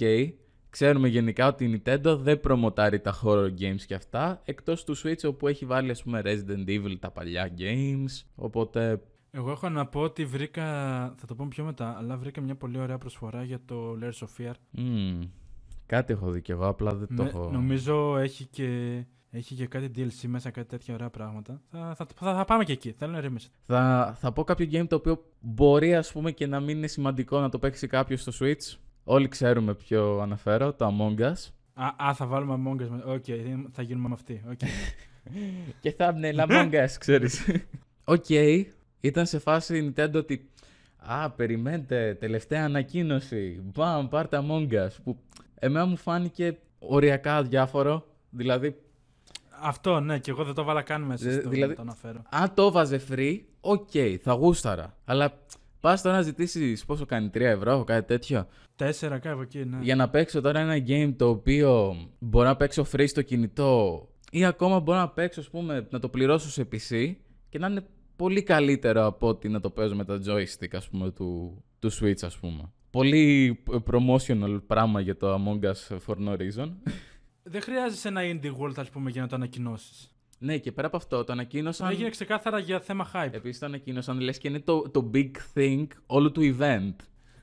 [0.71, 5.25] ξέρουμε γενικά ότι η Nintendo δεν προμοτάρει τα horror games και αυτά, εκτός του Switch
[5.29, 10.01] όπου έχει βάλει ας πούμε Resident Evil τα παλιά games, οπότε Εγώ έχω να πω
[10.01, 10.65] ότι βρήκα,
[11.19, 14.29] θα το πω πιο μετά, αλλά βρήκα μια πολύ ωραία προσφορά για το Layers of
[14.39, 14.53] Fear.
[14.71, 15.21] μμ,
[15.87, 17.51] κάτι έχω δει κι εγώ, απλά δεν το Με- έχω...
[17.53, 21.61] Νομίζω έχει και, έχει και κάτι DLC μέσα, κάτι τέτοια ωραία πράγματα.
[21.71, 22.93] Θα, θα, θα, θα πάμε και εκεί.
[22.99, 23.49] Θέλω να ηρεμήσεις.
[23.67, 27.41] Θα, θα πω κάποιο game το οποίο μπορεί ας πούμε και να μην είναι σημαντικό
[27.41, 28.77] να το παίξει κάποιος στο Switch.
[29.05, 31.51] Όλοι ξέρουμε ποιο αναφέρω, το Among Us.
[31.75, 32.89] Α, α, θα βάλουμε Among Us.
[32.89, 33.25] με- Οκ,
[33.73, 34.43] θα γίνουμε με αυτή.
[34.51, 34.59] Οκ.
[35.81, 37.47] Και thumbnail Among Us, ξέρεις.
[38.05, 38.25] Οκ,
[39.01, 40.51] ήταν σε φάση η Nintendo ότι
[41.09, 45.17] «Α, περιμένετε, τελευταία ανακοίνωση, μπαμ, πάρτε Among Us», που
[45.59, 48.77] εμένα μου φάνηκε οριακά αδιάφορο, δηλαδή,
[49.63, 52.23] Αυτό, ναι, και εγώ δεν το βάλα καν μέσα Δε- στο δηλαδή- να το αναφέρω.
[52.31, 53.89] αν το βάζε free, OK,
[54.23, 55.33] θα γούσταρα, αλλά
[55.81, 59.79] πας τώρα να ζητήσεις πόσο κάνει, 3 ευρώ, κάτι τέτοιο, Τέσσερα κάπου εκεί, ναι.
[59.83, 64.45] για να παίξω τώρα ένα game το οποίο μπορώ να παίξω free στο κινητό ή
[64.45, 67.15] ακόμα μπορώ να παίξω, ας πούμε, να το πληρώσω σε PC
[67.49, 67.85] και να είναι
[68.17, 72.23] πολύ καλύτερο από ότι να το παίζω με τα joystick, ας πούμε, του, του Switch,
[72.23, 72.73] ας πούμε.
[72.91, 73.59] Πολύ
[73.91, 76.73] promotional πράγμα για το Among Us for no reason.
[77.43, 80.15] Δεν χρειάζεσαι ένα indie world, ας πούμε, για να το ανακοινώσεις.
[80.39, 81.91] ναι, και πέρα από αυτό, το ανακοίνωσαν...
[81.91, 83.33] Έγινε ξεκάθαρα για θέμα hype.
[83.33, 86.95] Επίσης το ανακοίνωσαν, λες και είναι το, το big thing όλου του event.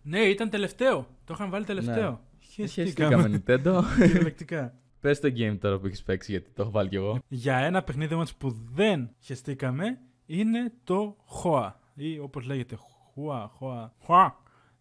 [0.01, 1.07] Ναι, ήταν τελευταίο.
[1.25, 2.09] Το είχαν βάλει τελευταίο.
[2.09, 2.17] Ναι.
[2.55, 3.15] Χαιστήκαμε.
[3.15, 3.83] Χαιστήκαμε Nintendo.
[4.07, 4.73] Κυριολεκτικά.
[4.99, 7.19] Πες το game τώρα που έχεις παίξει, γιατί το έχω βάλει κι εγώ.
[7.27, 11.71] Για ένα παιχνίδι όμως που δεν χεστήκαμε είναι το HOA.
[11.95, 12.77] Ή όπως λέγεται.
[13.15, 13.89] HOA, HOA.
[14.07, 14.29] HOA.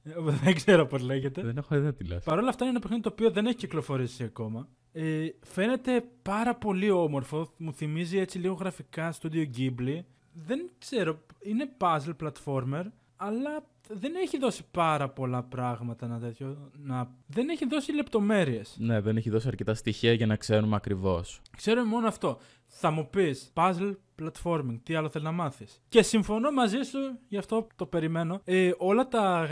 [0.02, 0.12] Ε,
[0.44, 1.42] Δεν ξέρω πώς λέγεται.
[1.42, 2.24] Δεν έχω ιδέα τι λες.
[2.24, 4.68] Παρ' όλα αυτά είναι ένα παιχνίδι το οποίο δεν έχει κυκλοφορήσει ακόμα.
[4.92, 7.52] Ε, φαίνεται πάρα πολύ όμορφο.
[7.56, 10.00] Μου θυμίζει έτσι λίγο γραφικά Studio Ghibli.
[10.32, 11.18] Δεν ξέρω.
[11.42, 12.84] Είναι puzzle platformer,
[13.16, 16.70] αλλά δεν έχει δώσει πάρα πολλά πράγματα να τέτοιο.
[16.72, 17.10] Να...
[17.26, 18.76] Δεν έχει δώσει λεπτομέρειες.
[18.78, 21.40] Ναι, δεν έχει δώσει αρκετά στοιχεία για να ξέρουμε ακριβώς.
[21.56, 22.38] Ξέρω μόνο αυτό.
[22.66, 27.36] Θα μου πεις puzzle platforming, τι άλλο θέλεις να μάθεις; Και συμφωνώ μαζί σου, γι'
[27.36, 28.40] αυτό το περιμένω.
[28.44, 29.48] Ε, όλα τα.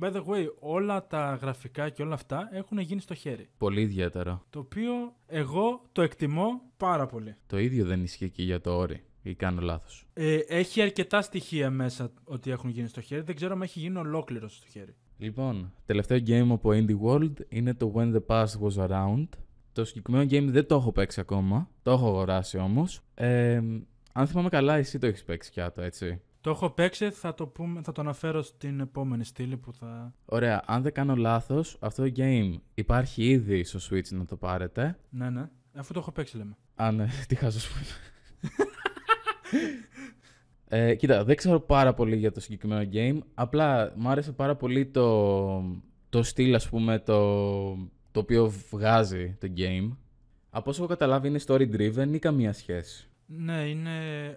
[0.00, 3.48] By the way, όλα τα γραφικά και όλα αυτά έχουν γίνει στο χέρι.
[3.58, 4.44] Πολύ ιδιαίτερο.
[4.50, 4.92] Το οποίο
[5.26, 7.36] εγώ το εκτιμώ πάρα πολύ.
[7.46, 9.04] Το ίδιο δεν ισχύει και για το όρι.
[9.22, 10.06] Ή κάνω λάθος.
[10.12, 13.22] Ε, έχει αρκετά στοιχεία μέσα ότι έχουν γίνει στο χέρι.
[13.22, 14.94] Δεν ξέρω αν έχει γίνει ολόκληρο στο χέρι.
[15.18, 19.28] Λοιπόν, τελευταίο game από Indie World είναι το When the Past Was Around.
[19.72, 21.68] Το συγκεκριμένο game δεν το έχω παίξει ακόμα.
[21.82, 23.00] Το έχω αγοράσει όμως.
[23.14, 23.62] Ε,
[24.12, 26.20] αν θυμάμαι καλά, εσύ το έχεις παίξει κι άτο, έτσι.
[26.42, 30.14] Το έχω παίξει, θα το, πούμε, θα το αναφέρω στην επόμενη στήλη που θα.
[30.24, 34.98] Ωραία, αν δεν κάνω λάθος, αυτό το game υπάρχει ήδη στο Switch να το πάρετε.
[35.10, 35.48] Ναι, ναι.
[35.74, 36.56] Αφού το έχω παίξει, λέμε.
[36.74, 37.72] Α, ναι, τι χάσω σου.
[40.68, 43.18] ε, κοίτα, δεν ξέρω πάρα πολύ για το συγκεκριμένο game.
[43.34, 47.70] Απλά μου άρεσε πάρα πολύ το, το στυλ, ας πούμε, το,
[48.10, 49.96] το οποίο βγάζει το game.
[50.50, 53.90] Από όσο έχω καταλάβει είναι story driven ή καμία σχέση; Ναι, είναι.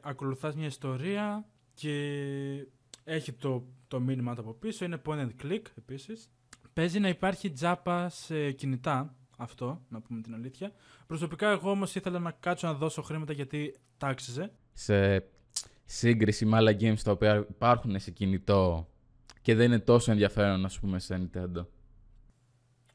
[0.03, 2.67] Ακολουθάς μια ιστορία και
[3.03, 4.85] έχει το, το μήνυμα του από πίσω.
[4.85, 6.29] Είναι point and click επίσης.
[6.73, 9.15] Παίζει να υπάρχει τζάπα σε κινητά.
[9.37, 10.71] Αυτό, να πούμε την αλήθεια.
[11.07, 14.51] Προσωπικά, εγώ όμως ήθελα να κάτσω να δώσω χρήματα γιατί τάξιζε.
[14.73, 15.25] Σε
[15.85, 18.89] σύγκριση με άλλα games τα οποία υπάρχουν σε κινητό
[19.41, 21.65] και δεν είναι τόσο ενδιαφέρον, ας πούμε, σε Nintendo.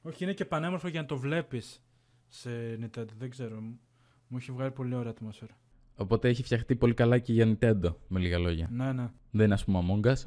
[0.02, 1.82] Όχι, είναι και πανέμορφο για να το βλέπεις
[2.28, 3.12] σε Nintendo.
[3.18, 3.60] Δεν ξέρω.
[3.60, 3.80] Μου,
[4.28, 5.58] μου έχει βγάλει πολύ ωραία ατμόσφαιρα.
[6.00, 8.68] Οπότε έχει φτιαχτεί πολύ καλά και για Nintendo, με λίγα λόγια.
[8.72, 9.10] Ναι, ναι.
[9.30, 10.16] Δεν είναι, ας πούμε, Among Us.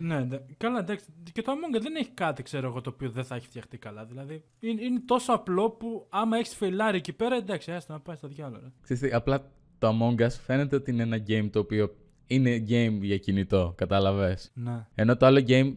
[0.00, 0.38] Ναι, ναι.
[0.56, 1.04] καλά, εντάξει.
[1.32, 3.78] Και το Among Us δεν έχει κάτι, ξέρω εγώ, το οποίο δεν θα έχει φτιαχτεί
[3.78, 4.04] καλά.
[4.04, 8.16] Δηλαδή, είναι, είναι τόσο απλό που άμα έχεις φεϊλάρει εκεί πέρα, εντάξει, άστα να πάει
[8.16, 8.60] στο διάλογο.
[8.62, 8.70] ρε.
[8.82, 11.94] Ξέρεις τι, απλά το Among Us φαίνεται ότι είναι ένα game το οποίο
[12.26, 14.86] είναι game για κινητό, κατάλαβες; Ναι.
[14.94, 15.74] Ενώ το άλλο game,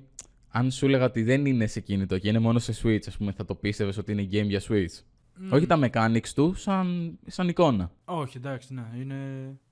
[0.47, 3.31] αν σου έλεγα ότι δεν είναι σε κινητό και είναι μόνο σε Switch, ας πούμε,
[3.31, 5.03] θα το πίστευες ότι είναι game για Switch.
[5.35, 5.51] Μμ.
[5.53, 7.91] Όχι τα mechanics του, σαν, σαν εικόνα.
[8.05, 8.83] Όχι, εντάξει, ναι.
[8.99, 9.15] Είναι...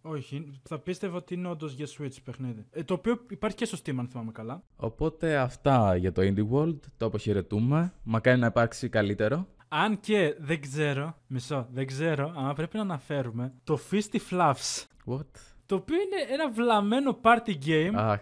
[0.01, 2.65] Όχι, είναι- θα πίστευα ότι είναι όντως για Switch παιχνίδι.
[2.71, 4.63] Ε, το οποίο υπάρχει και στο Steam, αν θυμάμαι καλά.
[4.75, 7.93] Οπότε αυτά για το Indie World, το αποχαιρετούμε.
[8.03, 9.47] Μακάρι να υπάρξει καλύτερο.
[9.67, 14.83] Αν και δεν ξέρω, μισό, δεν ξέρω, αλλά πρέπει να αναφέρουμε το Fisty Fluffs.
[15.05, 15.25] What?
[15.65, 18.19] Το οποίο είναι ένα βλαμμένο party game Α,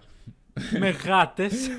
[0.80, 1.70] με γάτες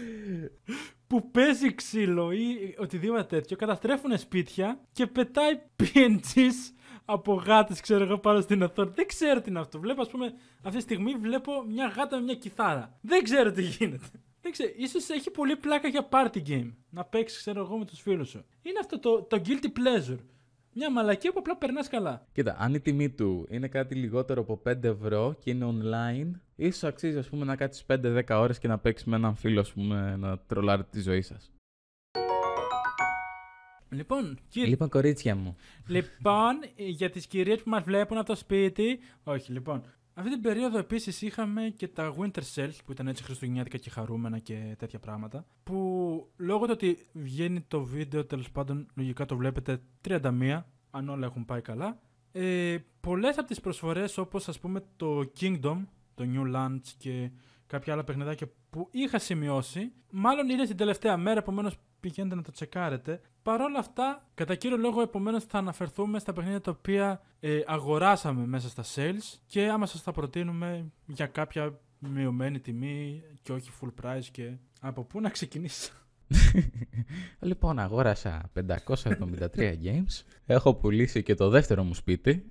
[1.09, 6.73] που παίζει ξύλο ή οτιδήποτε τέτοιο, καταστρέφουν σπίτια και πετάει PNGs
[7.05, 8.91] από γάτες, ξέρω εγώ, πάνω στην οθόνη.
[8.95, 9.79] Δεν ξέρω τι είναι αυτό.
[9.79, 12.99] Βλέπω, ας πούμε, αυτή τη στιγμή βλέπω μια γάτα με μια κιθάρα.
[13.01, 14.07] Δεν ξέρω τι γίνεται.
[14.43, 14.73] Δεν ξέρω.
[14.77, 16.73] Ίσως έχει πολύ πλάκα για party game.
[16.91, 18.45] Να παίξεις, ξέρω εγώ, με τους φίλους σου.
[18.63, 20.19] Είναι αυτό το, το guilty pleasure.
[20.81, 22.27] Μια μαλακία που απλά περνάς καλά.
[22.33, 26.85] Κοίτα, αν η τιμή του είναι κάτι λιγότερο από 5 ευρώ και είναι online, ίσως
[26.85, 30.17] αξίζει ας πούμε, να κάτσεις 5-10 ώρες και να παίξεις με έναν φίλο ας πούμε,
[30.17, 31.53] να τρολάρει τη ζωή σας.
[33.91, 35.57] Λοιπόν, κύριε, Λοιπόν, κορίτσια μου.
[35.87, 38.99] Λοιπόν, για τις κυρίες που μας βλέπουν από το σπίτι.
[39.25, 39.83] Όχι, λοιπόν.
[40.19, 44.39] Αυτή την περίοδο επίσης είχαμε και τα Winter Sales που ήταν έτσι χριστουγεννιάτικα και χαρούμενα
[44.39, 45.47] και τέτοια πράγματα.
[45.63, 51.27] Που λόγω του ότι βγαίνει το βίντεο, τέλος πάντων, λογικά το βλέπετε 31, αν όλα
[51.27, 51.99] έχουν πάει καλά.
[52.33, 57.31] Ε, πολλές από τις προσφορές όπως ας πούμε το Kingdom, το New Lands και
[57.67, 62.53] κάποια άλλα παιχνιδάκια που είχα σημειώσει, μάλλον είναι την τελευταία μέρα, επομένως πηγαίνετε να το
[62.53, 63.21] τσεκάρετε.
[63.43, 68.47] Παρ' όλα αυτά, κατά κύριο λόγο, επομένως θα αναφερθούμε στα παιχνίδια τα οποία ε, αγοράσαμε
[68.47, 74.05] μέσα στα sales και άμα σας τα προτείνουμε για κάποια μειωμένη τιμή και όχι full
[74.05, 75.93] price και από πού να ξεκινήσω.
[77.41, 78.87] λοιπόν, αγόρασα 573
[79.57, 80.23] games.
[80.47, 82.49] Έχω πουλήσει και το δεύτερο μου σπίτι.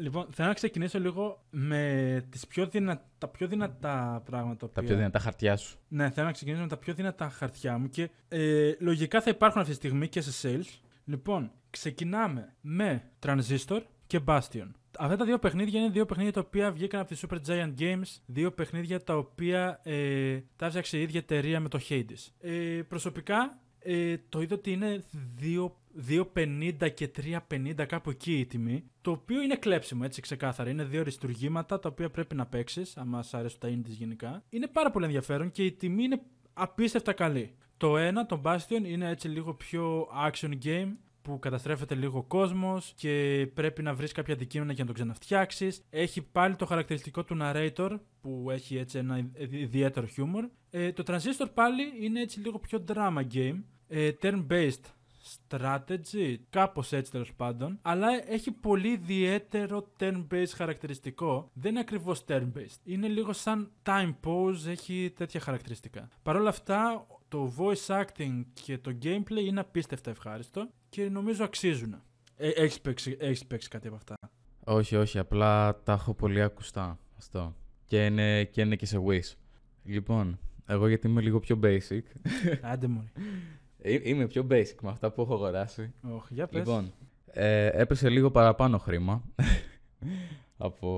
[0.00, 3.04] Λοιπόν, θέλω να ξεκινήσω λίγο με τις πιο δυνα...
[3.18, 4.58] τα πιο δυνατά πράγματα.
[4.58, 5.78] Τα οποία- πιο δυνατά χαρτιά σου.
[5.88, 9.60] Ναι, θέλω να ξεκινήσω με τα πιο δυνατά χαρτιά μου και ε, λογικά θα υπάρχουν
[9.60, 10.78] αυτή τη στιγμή και σε sales.
[11.04, 14.70] Λοιπόν, ξεκινάμε με Transistor και Bastion.
[14.98, 18.16] Αυτά τα δύο παιχνίδια είναι δύο παιχνίδια τα οποία βγήκαν από τη Super Giant Games.
[18.26, 22.32] Δύο παιχνίδια τα οποία ε, τα έφτιαξε η ίδια εταιρεία με το Hades.
[22.40, 25.04] Ε, προσωπικά ε, το είδα ότι είναι
[25.40, 25.70] 2
[26.08, 27.10] 2,50 και
[27.48, 28.84] 3,50 κάπου εκεί η τιμή.
[29.00, 30.70] Το οποίο είναι κλέψιμο, έτσι ξεκάθαρα.
[30.70, 34.42] Είναι δύο αριστουργήματα τα οποία πρέπει να παίξεις, άμα σ' αρέσουν τα indies γενικά.
[34.48, 36.20] Είναι πάρα πολύ ενδιαφέρον και η τιμή είναι
[36.52, 37.54] απίστευτα καλή.
[37.76, 42.92] Το ένα, το Bastion, είναι έτσι λίγο πιο action game που καταστρέφεται λίγο ο κόσμος
[42.96, 45.82] και πρέπει να βρεις κάποια αντικείμενα για να το ξαναφτιάξεις.
[45.90, 50.48] Έχει πάλι το χαρακτηριστικό του narrator που έχει έτσι ένα ιδιαίτερο humor.
[50.70, 53.62] Ε, το Transistor πάλι είναι έτσι λίγο πιο drama game.
[53.88, 54.82] Ε, turn-based
[55.48, 61.50] strategy, κάπως έτσι τέλος πάντων, αλλά έχει πολύ ιδιαίτερο turn-based χαρακτηριστικό.
[61.52, 62.78] Δεν είναι ακριβώς turn-based.
[62.84, 66.08] Είναι λίγο σαν time pause, έχει τέτοια χαρακτηριστικά.
[66.22, 72.02] Παρ' όλα αυτά, το voice acting και το gameplay είναι απίστευτα ευχάριστο και νομίζω αξίζουν.
[72.36, 74.14] Ε, έχεις, παίξει, έχεις παίξει κάτι από αυτά;
[74.64, 76.98] Όχι, όχι, απλά τα έχω πολύ ακουστά.
[77.18, 77.54] Αυτό.
[77.84, 79.32] Και είναι και, είναι και σε Wish.
[79.84, 82.02] Λοιπόν, εγώ γιατί είμαι λίγο πιο basic.
[82.62, 83.12] Άντε μωρή.
[83.82, 85.92] Ε, Είμαι πιο basic με αυτά που έχω αγοράσει.
[86.02, 86.58] Όχι, για πες.
[86.58, 86.92] Λοιπόν,
[87.32, 89.22] ε, έπεσε λίγο παραπάνω χρήμα
[90.56, 90.90] από,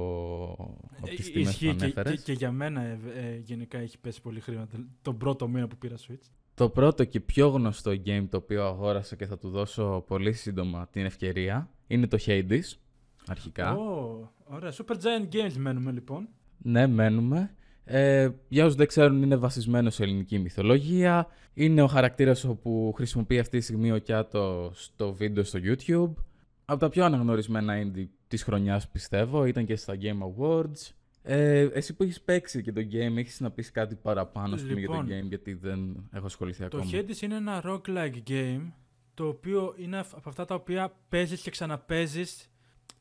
[0.96, 2.22] από Ε, τις τιμές που Ισχύει και, και, ανέφερες.
[2.22, 4.68] και για μένα ε, ε, γενικά έχει πέσει πολύ χρήμα
[5.02, 6.28] τον πρώτο μήνα που πήρα Switch.
[6.54, 10.88] Το πρώτο και πιο γνωστό game το οποίο αγόρασα και θα του δώσω πολύ σύντομα
[10.92, 12.60] την ευκαιρία είναι το Hades,
[13.26, 13.74] αρχικά.
[13.74, 14.72] Ω, ωραία.
[14.72, 16.28] Super Giant Games μένουμε λοιπόν.
[16.58, 17.54] Ναι, μένουμε.
[17.92, 21.26] Ε, για όσους δεν ξέρουν, είναι βασισμένος σε ελληνική μυθολογία.
[21.54, 26.14] Είναι ο χαρακτήρας που χρησιμοποιεί αυτή τη στιγμή ο Κιάτο στο βίντεο στο YouTube.
[26.64, 29.44] Από τα πιο αναγνωρισμένα indie της χρονιάς πιστεύω.
[29.44, 30.90] Ήταν και στα Game Awards.
[31.22, 34.80] Ε, εσύ που έχεις παίξει και το game, έχεις να πεις κάτι παραπάνω ας πούμε,
[34.80, 35.06] Λοιπόν.
[35.06, 36.90] για το game, γιατί δεν έχω ασχοληθεί Το ακόμα.
[36.94, 38.72] Hades είναι ένα roguelike game
[39.14, 42.49] το οποίο είναι αυ- από αυτά τα οποία παίζεις και ξαναπέζεις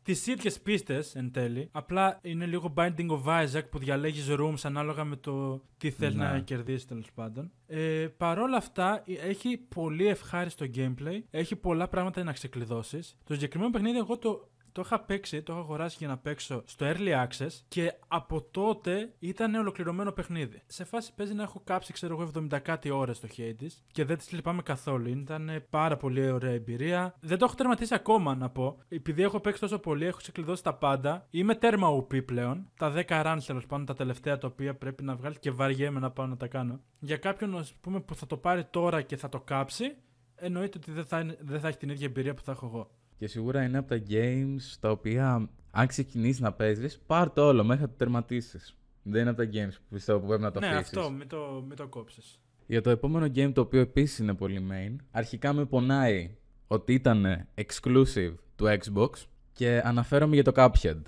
[0.04, 1.70] τις ίδιες πίστες εν τέλει.
[1.72, 6.24] Απλά είναι λίγο Binding of Isaac που διαλέγεις rooms ανάλογα με το τι θες Ναι.
[6.24, 7.52] να κερδίσεις τέλος πάντων.
[7.68, 13.18] Ε, Παρ' όλα αυτά ε, έχει πολύ ευχάριστο gameplay, έχει πολλά πράγματα να ξεκλειδώσεις.
[13.24, 16.86] Το συγκεκριμένο παιχνίδι εγώ το, το είχα παίξει, το είχα αγοράσει για να παίξω στο
[16.90, 20.62] Early Access και από τότε ήταν ολοκληρωμένο παιχνίδι.
[20.68, 24.18] Σε φάση παίζει να έχω κάψει, ξέρω εγώ, 70 κάτι ώρες στο Hades και δεν
[24.18, 25.08] τις λυπάμαι καθόλου.
[25.10, 27.16] Ήταν πάρα πολύ ωραία εμπειρία.
[27.20, 28.78] Δεν το έχω τερματίσει ακόμα να πω.
[28.90, 31.28] Επειδή έχω παίξει τόσο πολύ, έχω ξεκλειδώσει τα πάντα.
[31.30, 32.70] Είμαι τέρμα OP πλέον.
[32.78, 36.12] Τα 10 runs τέλος πάντων, τα τελευταία τα οποία πρέπει να βγάλει και βαριέμαι να
[36.12, 36.80] πάω να τα κάνω.
[37.00, 39.96] Για κάποιον ας πούμε, που θα το πάρει τώρα και θα το κάψει,
[40.36, 42.90] εννοείται ότι δεν θα, είναι- δεν θα έχει την ίδια εμπειρία που θα έχω εγώ.
[43.20, 47.64] Και σίγουρα είναι από τα games τα οποία, αν ξεκινήσεις να παίζεις, πάρ το όλο
[47.64, 48.78] μέχρι να το τερματίσεις.
[49.04, 50.98] Δεν είναι από τα games που πιστεύω που πρέπει να το ναι, αφήσεις.
[50.98, 52.40] αυτό, μην το, μην το κόψεις.
[52.68, 56.36] Για το επόμενο game το οποίο επίσης είναι πολύ main, αρχικά με πονάει
[56.68, 59.10] ότι ήταν exclusive του Xbox
[59.54, 61.02] και αναφέρομαι για το Cuphead.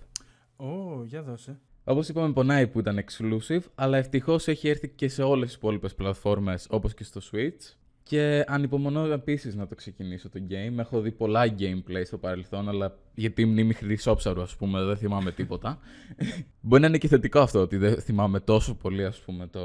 [0.55, 1.59] Ω, για δώσε.
[1.83, 5.95] Όπως είπαμε πονάει που ήταν exclusive, αλλά ευτυχώς έχει έρθει και σε όλες τις υπόλοιπες
[5.95, 7.75] πλατφόρμες όπως και στο Switch.
[8.03, 10.77] Και ανυπομονώ επίσης να το ξεκινήσω το game.
[10.77, 15.79] Έχω δει πολλά gameplay στο παρελθόν, αλλά γιατί μνήμη χρυσόψαρου, ας πούμε, δεν θυμάμαι τίποτα.
[16.61, 19.61] Μπορεί να είναι και θετικό αυτό, ότι δεν θυμάμαι τόσο πολύ, ας πούμε, το...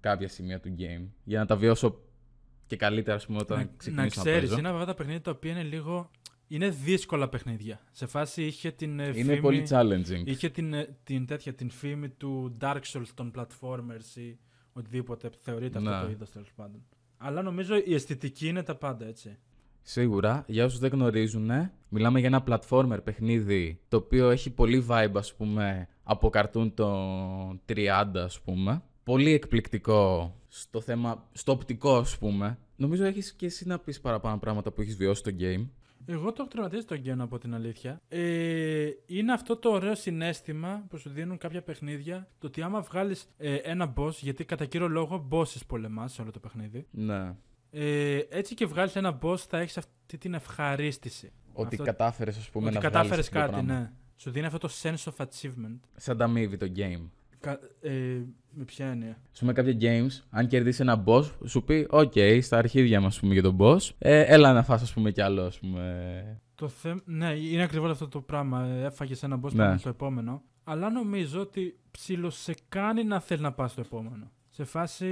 [0.00, 1.06] κάποια σημεία του game.
[1.24, 2.00] Για να τα βιώσω
[2.66, 5.50] και καλύτερα, ας πούμε, όταν να, ξεκινήσω να ξέρεις, είναι αυτά τα παιχνίδια τα οποία
[5.50, 6.10] είναι λίγο.
[6.48, 7.80] Είναι δύσκολα παιχνίδια.
[7.92, 10.22] Σε φάση είχε την ε, Είναι πολύ challenging.
[10.24, 14.38] Είχε την, ε, την, τέτοια, την φήμη του Dark Souls των platformers ή
[14.72, 16.00] οτιδήποτε θεωρείται αυτό Ναι.
[16.02, 16.82] το είδος τέλος πάντων.
[17.16, 19.38] Αλλά νομίζω η αισθητική είναι τα πάντα έτσι.
[19.82, 21.50] Σίγουρα, για όσους δεν γνωρίζουν,
[21.88, 26.88] μιλάμε για ένα platformer παιχνίδι το οποίο έχει πολύ vibe, ας πούμε, από καρτούν το
[27.66, 28.82] 30, ας πούμε.
[29.04, 32.58] Πολύ εκπληκτικό στο θέμα, στο οπτικό, ας πούμε.
[32.76, 35.66] Νομίζω έχεις και εσύ να πεις παραπάνω πράγματα που έχεις βιώσει στο game.
[36.06, 38.00] Εγώ το έχω τερματίσει το game από την αλήθεια.
[38.08, 42.28] Ε, είναι αυτό το ωραίο συνέστημα που σου δίνουν κάποια παιχνίδια.
[42.38, 43.28] Το ότι άμα βγάλεις
[43.62, 46.86] ένα boss, γιατί κατά κύριο λόγο bosses πολεμάς σε όλο το παιχνίδι.
[46.90, 47.34] Ναι.
[47.70, 51.32] Ε, έτσι και βγάλεις ένα boss, θα έχεις αυτή την ευχαρίστηση.
[51.52, 53.80] Ότι Αυτό- κατάφερες, ας πούμε, ότι να κατάφερε βγάλεις αυτό το κάτι, πράγμα.
[53.80, 53.92] ναι.
[54.16, 55.78] Σου δίνει αυτό το sense of achievement.
[55.96, 57.08] Σαν τα αμείβει το game.
[57.40, 58.20] Κα, ε,
[58.54, 62.56] με ποια έννοια; Α πούμε, κάποια games, αν κερδίσει ένα boss, σου πει: OK, στα
[62.58, 63.78] αρχίδια μας, πούμε, για τον boss.
[63.98, 66.40] Ε, έλα να φας, ας πούμε, κι άλλο, ας πούμε.
[66.54, 67.00] Το θέμα.
[67.04, 68.64] Ναι, είναι ακριβώς αυτό το πράγμα.
[68.66, 69.62] Ε, Έφαγες ένα boss Ναι.
[69.64, 70.42] πάμε στο επόμενο.
[70.64, 74.30] Αλλά νομίζω ότι ψήλο σε κάνει να θέλει να πας στο επόμενο.
[74.50, 75.06] Σε φάση.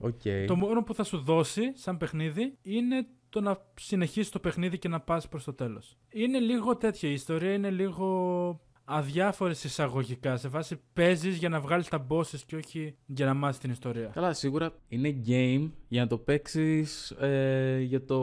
[0.00, 0.44] OK.
[0.46, 4.88] Το μόνο που θα σου δώσει σαν παιχνίδι είναι το να συνεχίσεις το παιχνίδι και
[4.88, 5.96] να πας προς το τέλος.
[6.08, 10.36] Είναι λίγο τέτοια, η ιστορία είναι λίγο αδιάφορες εισαγωγικά.
[10.36, 14.06] Σε φάση παίζεις για να βγάλεις τα bosses και όχι για να μάθεις την ιστορία.
[14.06, 18.20] Καλά, σίγουρα είναι game για να το παίξεις ε, για, το,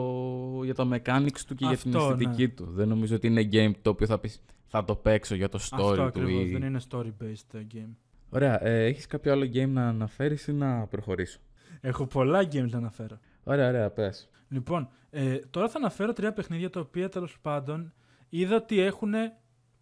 [0.64, 2.48] για τα mechanics του και για την Αυτό, αισθητική ναι.
[2.48, 2.66] του.
[2.70, 5.78] Δεν νομίζω ότι είναι game το οποίο θα πεις θα το παίξω για το story
[5.80, 6.02] Αυτό του.
[6.02, 6.52] ακριβώς, Ή...
[6.52, 7.94] δεν είναι story-based ε, game.
[8.30, 11.38] Ωραία, ε, έχεις κάποιο άλλο game να αναφέρεις ή να προχωρήσω;
[11.80, 13.18] Έχω πολλά games να αναφέρω.
[13.44, 14.28] Ωραία, ωραία, πες.
[14.48, 17.92] Λοιπόν, ε, τώρα θα αναφέρω τρία παιχνίδια τα οποία τέλος πάντων
[18.28, 19.12] είδα ότι έχουν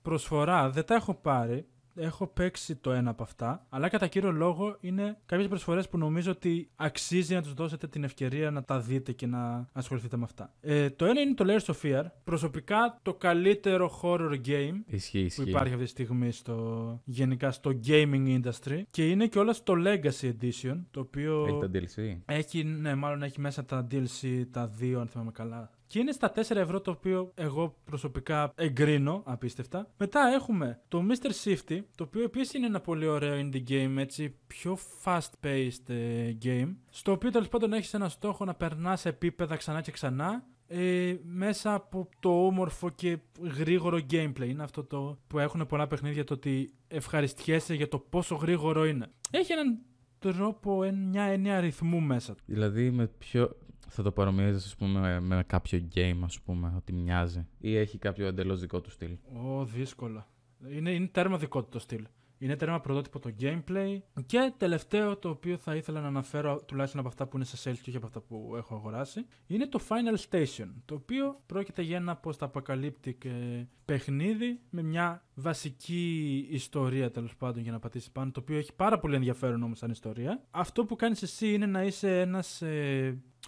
[0.09, 0.71] προσφορά.
[0.71, 1.67] Δεν τα έχω πάρει.
[2.01, 3.67] Έχω παίξει το ένα από αυτά.
[3.69, 8.05] Αλλά κατά κύριο λόγο είναι κάποιες προσφορές που νομίζω ότι αξίζει να τους δώσετε την
[8.05, 10.53] ευκαιρία να τα δείτε και να ασχοληθείτε με αυτά.
[10.61, 12.05] Ε, το ένα είναι το Layers of Fear.
[12.25, 15.49] Προσωπικά το καλύτερο horror game Ισχύει, που ισχύει.
[15.49, 18.83] υπάρχει αυτή τη στιγμή στο, γενικά στο gaming industry.
[18.91, 20.81] Και είναι και όλας στο Legacy Edition.
[20.91, 21.45] Το οποίο.
[21.47, 22.17] Έχει τα DLC.
[22.25, 25.71] Έχει, ναι, μάλλον έχει μέσα τα DLC, τα δύο, αν θυμάμαι καλά.
[25.89, 29.91] Και είναι στα 4 ευρώ το οποίο εγώ προσωπικά εγκρίνω απίστευτα.
[29.97, 31.31] Μετά έχουμε το Mr.
[31.45, 36.75] Shifty, το οποίο επίσης είναι ένα πολύ ωραίο indie game, έτσι, πιο fast-paced ε, game,
[36.91, 41.75] στο οποίο τέλος πάντων έχεις ένα στόχο να περνάς επίπεδα ξανά και ξανά, ε, μέσα
[41.75, 43.19] από το όμορφο και
[43.59, 44.49] γρήγορο gameplay.
[44.49, 49.07] Είναι αυτό το που έχουν πολλά παιχνίδια, το ότι ευχαριστιέσαι για το πόσο γρήγορο είναι.
[49.31, 49.79] Έχει έναν
[50.19, 52.43] τρόπο, εν- μια έννοια ρυθμού μέσα του.
[52.47, 53.57] Δηλαδή με ποιο.
[53.89, 57.47] Θα το παρομοιάζεις, ας πούμε, με, με κάποιο game, ας πούμε, ότι μοιάζει.
[57.59, 59.17] Ή έχει κάποιο εντελώς δικό του στυλ.
[59.45, 60.27] Ω, δύσκολα.
[60.71, 62.07] Είναι, είναι τέρμα δικό του το στυλ.
[62.41, 63.99] Είναι τέρμα πρωτότυπο το gameplay.
[64.27, 67.77] Και τελευταίο το οποίο θα ήθελα να αναφέρω, τουλάχιστον από αυτά που είναι σε sales
[67.83, 70.69] και όχι από αυτά που έχω αγοράσει, είναι το Final Station.
[70.85, 77.73] Το οποίο πρόκειται για ένα post-apocalyptic ε, παιχνίδι με μια βασική ιστορία τέλος πάντων για
[77.73, 78.31] να πατήσει πάνω.
[78.31, 80.43] Το οποίο έχει πάρα πολύ ενδιαφέρον όμως σαν ιστορία.
[80.51, 82.63] Αυτό που κάνεις εσύ είναι να είσαι ένας.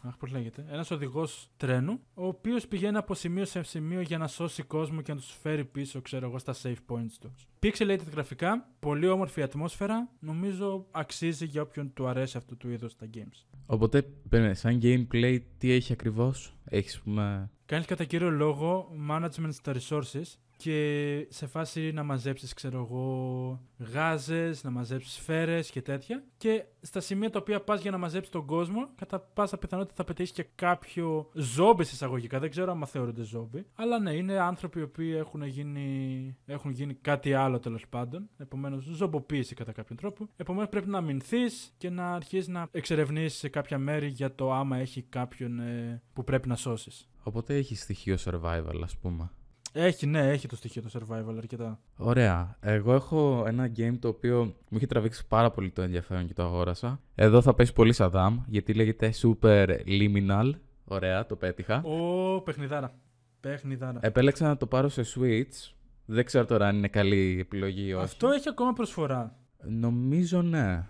[0.05, 0.67] Ε, Αχ, πώς λέγεται.
[0.71, 5.13] Ένας οδηγός τρένου, ο οποίος πηγαίνει από σημείο σε σημείο για να σώσει κόσμο και
[5.13, 7.47] να τους φέρει πίσω, ξέρω εγώ, στα save points τους.
[7.63, 10.09] Pixelated γραφικά, πολύ όμορφη ατμόσφαιρα.
[10.21, 13.45] Νομίζω αξίζει για όποιον του αρέσει αυτού του είδους τα games.
[13.67, 17.51] Οπότε, περίμενε, σαν gameplay, τι έχει ακριβώς; Έχεις, ας πούμε...
[17.67, 24.65] Κάνεις κατά κύριο λόγο management στα resources και σε φάση να μαζέψεις, ξέρω εγώ, γάζες,
[24.65, 26.25] να μαζέψεις σφαίρες και τέτοια.
[26.37, 30.05] Και στα σημεία τα οποία πας για να μαζέψεις τον κόσμο, κατά πάσα πιθανότητα θα
[30.05, 32.39] πετύχεις και κάποιο ζόμπι εισαγωγικά.
[32.39, 33.67] Δεν ξέρω αν θεωρούνται ζόμπι.
[33.75, 38.29] Αλλά ναι, είναι άνθρωποι οι οποίοι έχουν γίνει, έχουν γίνει κάτι άλλο τέλος πάντων.
[38.37, 40.29] Επομένως, ζωμποποίηση κατά κάποιον τρόπο.
[40.37, 44.77] Επομένως, πρέπει να αμυνθείς και να αρχίσεις να εξερευνήσεις σε κάποια μέρη για το άμα
[44.77, 47.09] έχει κάποιον ε, που πρέπει να σώσεις.
[47.23, 49.31] Οπότε έχει στοιχείο survival, ας πούμε.
[49.73, 51.81] Έχει, ναι, έχει το στοιχείο το survival αρκετά.
[51.97, 52.57] Ωραία.
[52.61, 56.43] Εγώ έχω ένα game το οποίο μου έχει τραβήξει πάρα πολύ το ενδιαφέρον και το
[56.43, 57.01] αγόρασα.
[57.15, 60.51] Εδώ θα πέσει πολύ Σαδάμ, γιατί λέγεται Super Liminal.
[60.85, 61.83] Ωραία, το πέτυχα.
[61.83, 62.95] Ω, παιχνιδάρα.
[63.41, 63.99] Παιχνιδάρα.
[64.03, 65.73] Επέλεξα να το πάρω σε Switch.
[66.05, 68.05] Δεν ξέρω τώρα αν είναι καλή επιλογή ή όχι.
[68.05, 69.37] Αυτό έχει ακόμα προσφορά.
[69.63, 70.87] Νομίζω ναι.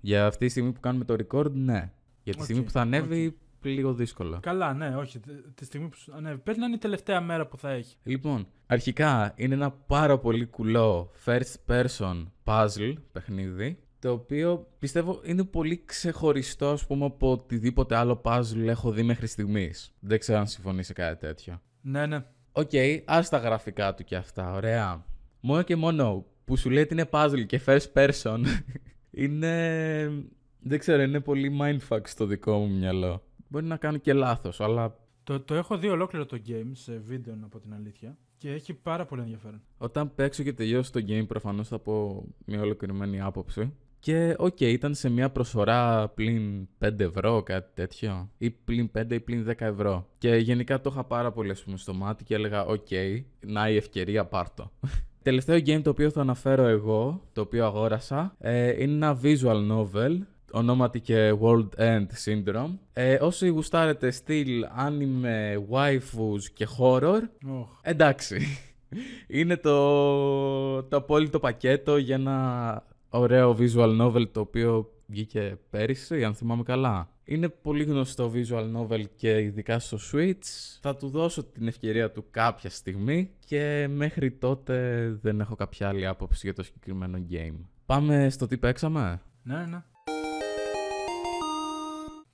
[0.00, 1.92] Για αυτή τη στιγμή που κάνουμε το record, ναι.
[2.22, 4.38] Για τη Οκ, στιγμή που θα ανέβει, λίγο δύσκολο.
[4.42, 5.18] Καλά, ναι, όχι.
[5.20, 6.38] Τη- Τη στιγμή που σου ανέβει.
[6.38, 7.96] Πρέπει να είναι η τελευταία μέρα που θα έχει.
[8.02, 15.44] Λοιπόν, αρχικά είναι ένα πάρα πολύ κουλό first person puzzle παιχνίδι το οποίο πιστεύω είναι
[15.44, 19.94] πολύ ξεχωριστό ας πούμε από οτιδήποτε άλλο puzzle έχω δει μέχρι στιγμής.
[20.00, 21.60] Δεν ξέρω αν συμφωνείς σε κάτι τέτοιο.
[21.80, 22.24] Ναι, ναι.
[22.52, 25.04] OK, okay, ας τα γραφικά του και αυτά, ωραία.
[25.40, 28.40] Μόνο και μόνο που σου λέει ότι είναι puzzle και first person,
[29.10, 30.12] είναι...
[30.60, 33.22] Δεν ξέρω, είναι πολύ mindfuck στο δικό μου μυαλό.
[33.48, 34.96] Μπορεί να κάνω και λάθος, αλλά...
[35.24, 38.16] Το, το έχω δει ολόκληρο το game σε βίντεο, να πω την αλήθεια.
[38.36, 39.62] Και έχει πάρα πολύ ενδιαφέρον.
[39.78, 43.72] Όταν παίξω και τελειώσω το game, προφανώς θα πω μια ολοκληρωμένη άποψη.
[44.00, 48.30] Και OK, okay, ήταν σε μια προσφορά πλην 5 ευρώ, κάτι τέτοιο.
[48.38, 50.06] Ή πλην 5 ή πλην 10 ευρώ.
[50.18, 53.70] Και γενικά το είχα πάρα πολύ ας πούμε, στο μάτι και έλεγα: OK, okay, να
[53.70, 54.70] η ευκαιρία, πάρτο.
[55.22, 60.18] Τελευταίο game το οποίο θα αναφέρω εγώ, το οποίο αγόρασα, ε, είναι ένα visual novel
[60.50, 62.70] ονόματι και World End Syndrome.
[62.92, 67.66] Ε, όσοι γουστάρετε στυλ anime, waifus και horror, Oh.
[67.82, 68.38] εντάξει.
[69.26, 76.34] Είναι το, το απόλυτο πακέτο για ένα ωραίο visual novel το οποίο βγήκε πέρυσι, αν
[76.34, 77.08] θυμάμαι καλά.
[77.24, 80.78] Είναι πολύ γνωστό visual novel και ειδικά στο Switch.
[80.80, 86.06] Θα του δώσω την ευκαιρία του κάποια στιγμή και μέχρι τότε δεν έχω κάποια άλλη
[86.06, 87.54] άποψη για το συγκεκριμένο game.
[87.86, 89.82] Πάμε στο τι παίξαμε; Ναι, ναι.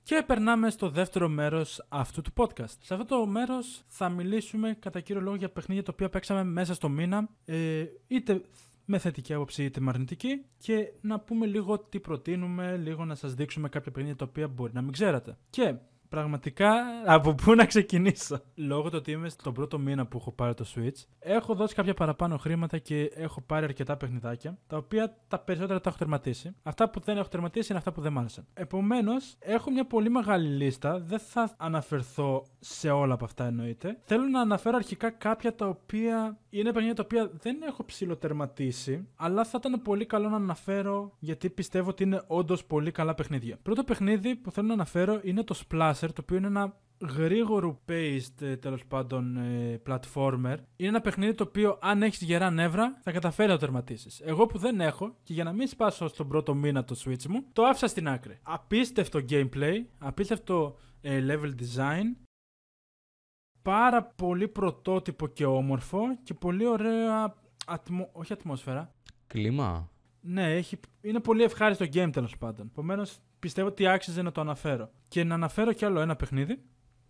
[0.05, 2.75] Και περνάμε στο δεύτερο μέρος αυτού του podcast.
[2.79, 6.73] Σε αυτό το μέρος θα μιλήσουμε κατά κύριο λόγο για παιχνίδια τα οποία παίξαμε μέσα
[6.73, 8.41] στο μήνα, ε, είτε
[8.85, 13.33] με θετική άποψη είτε με αρνητική και να πούμε λίγο τι προτείνουμε, λίγο να σας
[13.33, 15.37] δείξουμε κάποια παιχνίδια τα οποία μπορεί να μην ξέρατε.
[15.49, 15.75] Και
[16.09, 16.73] Πραγματικά,
[17.05, 20.65] από πού να ξεκινήσω; Λόγω του ότι είμαι στον πρώτο μήνα που έχω πάρει το
[20.75, 25.81] Switch, έχω δώσει κάποια παραπάνω χρήματα και έχω πάρει αρκετά παιχνιδάκια, τα οποία τα περισσότερα
[25.81, 26.55] τα έχω τερματίσει.
[26.63, 28.45] Αυτά που δεν έχω τερματίσει είναι αυτά που δεν μ' άρεσαν.
[28.53, 30.99] Επομένως, έχω μια πολύ μεγάλη λίστα.
[30.99, 33.97] Δεν θα αναφερθώ σε όλα από αυτά εννοείται.
[34.01, 39.43] Θέλω να αναφέρω αρχικά κάποια τα οποία είναι παιχνίδια τα οποία δεν έχω ψηλοτερματίσει, αλλά
[39.43, 43.57] θα ήταν πολύ καλό να αναφέρω γιατί πιστεύω ότι είναι όντως πολύ καλά παιχνίδια.
[43.61, 48.41] Πρώτο παιχνίδι που θέλω να αναφέρω είναι το Splash το οποίο είναι ένα γρήγορο paced
[48.41, 50.57] ε, τέλος πάντων ε, platformer.
[50.75, 54.21] Είναι ένα παιχνίδι το οποίο αν έχεις γερά νεύρα θα καταφέρει να το τερματίσεις.
[54.21, 57.45] Εγώ που δεν έχω και για να μην σπάσω στον πρώτο μήνα το Switch μου,
[57.53, 58.39] το άφησα στην άκρη.
[58.43, 62.25] Απίστευτο gameplay, απίστευτο ε, level design.
[63.61, 67.35] Πάρα πολύ πρωτότυπο και όμορφο και πολύ ωραία
[67.65, 68.09] ατμο...
[68.11, 68.93] όχι ατμόσφαιρα.
[69.27, 69.89] Κλίμα.
[70.21, 70.79] Ναι, έχει...
[71.01, 72.67] είναι πολύ ευχάριστο game τέλος πάντων.
[72.71, 74.89] Επομένως, πιστεύω ότι άξιζε να το αναφέρω.
[75.07, 76.61] Και να αναφέρω κι άλλο ένα παιχνίδι,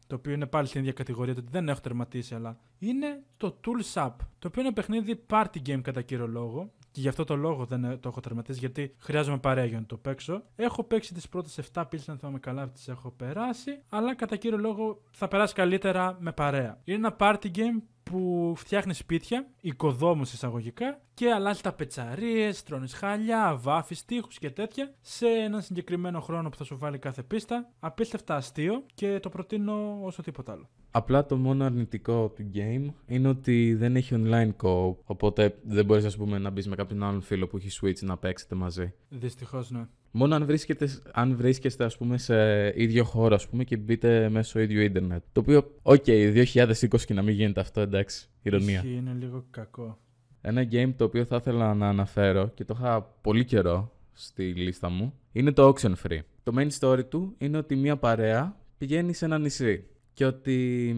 [0.07, 3.59] το οποίο είναι πάλι στην ίδια κατηγορία, το ότι δεν έχω τερματίσει, αλλά είναι το
[3.65, 6.71] Tools Up, το οποίο είναι παιχνίδι party game κατά κύριο λόγο.
[6.91, 9.97] Και γι' αυτό το λόγο δεν το έχω τερματίσει, γιατί χρειάζομαι παρέα για να το
[9.97, 10.43] παίξω.
[10.55, 13.79] Έχω παίξει τις πρώτες 7 πίσει, αν θυμάμαι καλά, τις έχω περάσει.
[13.89, 16.81] Αλλά κατά κύριο λόγο θα περάσει καλύτερα με παρέα.
[16.83, 17.81] Είναι ένα party game
[18.11, 24.93] που φτιάχνει σπίτια, οικοδόμος σε εισαγωγικά και αλλάζει ταπετσαρίες, στρώνει χαλιά, βάφει τοίχους και τέτοια
[25.01, 27.69] σε έναν συγκεκριμένο χρόνο που θα σου βάλει κάθε πίστα.
[27.79, 30.69] Απίστευτα αστείο και το προτείνω όσο τίποτα άλλο.
[30.91, 36.17] Απλά το μόνο αρνητικό του game είναι ότι δεν έχει online co-op οπότε δεν μπορείς
[36.17, 38.93] να μπεις με κάποιον άλλον φίλο που έχει Switch να παίξετε μαζί.
[39.09, 39.87] Δυστυχώς, ναι.
[40.17, 42.35] Μόνο αν βρίσκεστε, αν βρίσκεστε ας πούμε, σε
[42.81, 45.23] ίδιο χώρο ας πούμε, και μπείτε μέσω ίδιου ίντερνετ.
[45.31, 48.75] Το οποίο, OK, okay, 2020 και να μην γίνεται αυτό, εντάξει, ειρωνεία.
[48.75, 49.97] Ισχύει, είναι λίγο κακό.
[50.41, 54.89] Ένα game το οποίο θα ήθελα να αναφέρω και το είχα πολύ καιρό στη λίστα
[54.89, 56.19] μου είναι το Oxenfree.
[56.43, 60.95] Το main story του είναι ότι μια παρέα πηγαίνει σε ένα νησί και ότι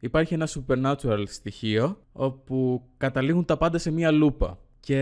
[0.00, 4.58] υπάρχει ένα supernatural στοιχείο όπου καταλήγουν τα πάντα σε μια λούπα.
[4.80, 4.96] Και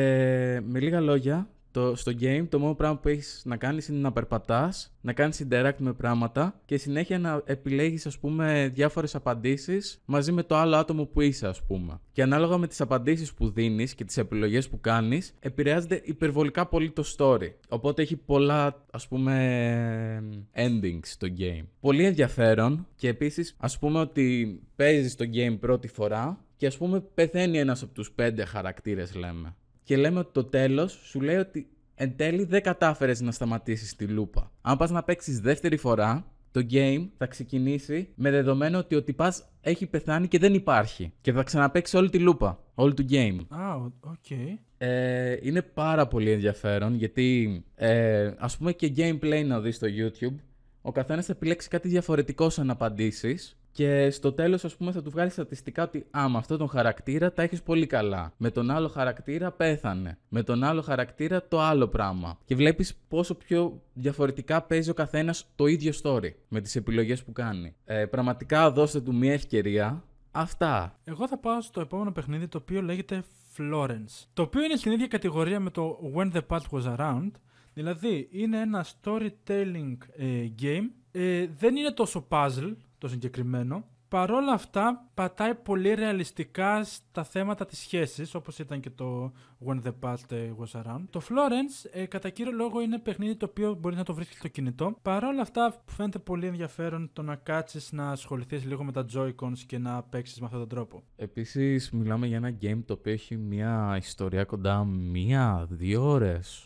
[0.65, 4.13] με λίγα λόγια, το, στο game το μόνο πράγμα που έχεις να κάνεις είναι να
[4.13, 10.33] περπατάς, να κάνεις interact με πράγματα και συνέχεια να επιλέγεις, ας πούμε, διάφορες απαντήσεις μαζί
[10.33, 12.01] με το άλλο άτομο που είσαι, ας πούμε.
[12.13, 16.91] Και ανάλογα με τις απαντήσεις που δίνεις και τις επιλογές που κάνεις, επηρεάζεται υπερβολικά πολύ
[16.91, 17.53] το story.
[17.69, 20.23] Οπότε έχει πολλά, ας πούμε,
[20.55, 21.65] endings στο game.
[21.81, 27.01] Πολύ ενδιαφέρον και επίσης, ας πούμε, ότι παίζεις το game πρώτη φορά και ας πούμε
[27.15, 29.55] πεθαίνει ένας από τους πέντε χαρακτήρες, λέμε
[29.89, 34.05] και λέμε ότι το τέλος σου λέει ότι εν τέλει δεν κατάφερες να σταματήσεις τη
[34.05, 34.53] λούπα.
[34.61, 39.49] Αν πας να παίξεις δεύτερη φορά, το game θα ξεκινήσει με δεδομένο ότι ο τυπάς
[39.61, 41.13] έχει πεθάνει και δεν υπάρχει.
[41.21, 42.65] Και θα ξαναπαίξει όλη τη λούπα.
[42.75, 43.39] Όλο το game.
[43.49, 44.15] Α, OK.
[44.29, 44.59] Okay.
[44.79, 50.37] Ε, είναι πάρα πολύ ενδιαφέρον γιατί ε, ας πούμε και gameplay να δεις στο YouTube
[50.83, 55.11] ο καθένας θα επιλέξει κάτι διαφορετικό σαν απαντήσεις και στο τέλος, ας πούμε, θα του
[55.11, 58.33] βγάλει στατιστικά ότι α, με αυτόν τον χαρακτήρα τα έχεις πολύ καλά.
[58.37, 60.19] Με τον άλλο χαρακτήρα πέθανε.
[60.29, 62.39] Με τον άλλο χαρακτήρα το άλλο πράγμα.
[62.45, 67.33] Και βλέπεις πόσο πιο διαφορετικά παίζει ο καθένας το ίδιο story με τις επιλογές που
[67.33, 67.75] κάνει.
[67.85, 70.05] Ε, πραγματικά δώστε του μια ευκαιρία.
[70.31, 70.99] Αυτά.
[71.05, 73.23] Εγώ θα πάω στο επόμενο παιχνίδι το οποίο λέγεται
[73.59, 74.27] Florence.
[74.33, 77.31] Το οποίο είναι στην ίδια κατηγορία με το When the Past Was Around.
[77.75, 80.91] Δηλαδή, είναι ένα storytelling ε, game.
[81.11, 83.85] Ε, δεν είναι τόσο puzzle, το συγκεκριμένο.
[84.09, 89.33] Παρόλα αυτά, πατάει πολύ ρεαλιστικά στα θέματα της σχέσης, όπως ήταν και το
[89.67, 91.03] When the Past Was Around.
[91.11, 94.49] Το Florence, ε, κατά κύριο λόγο, είναι παιχνίδι το οποίο μπορεί να το βρίσκεις στο
[94.49, 94.97] κινητό.
[95.03, 99.79] Παρόλα αυτά, φαίνεται πολύ ενδιαφέρον το να κάτσεις να ασχοληθείς λίγο με τα Joy-Cons και
[99.79, 101.03] να παίξεις με αυτόν τον τρόπο.
[101.17, 106.63] Επίσης, μιλάμε για ένα game το οποίο έχει μια ιστορία κοντά μία-δύο ώρες.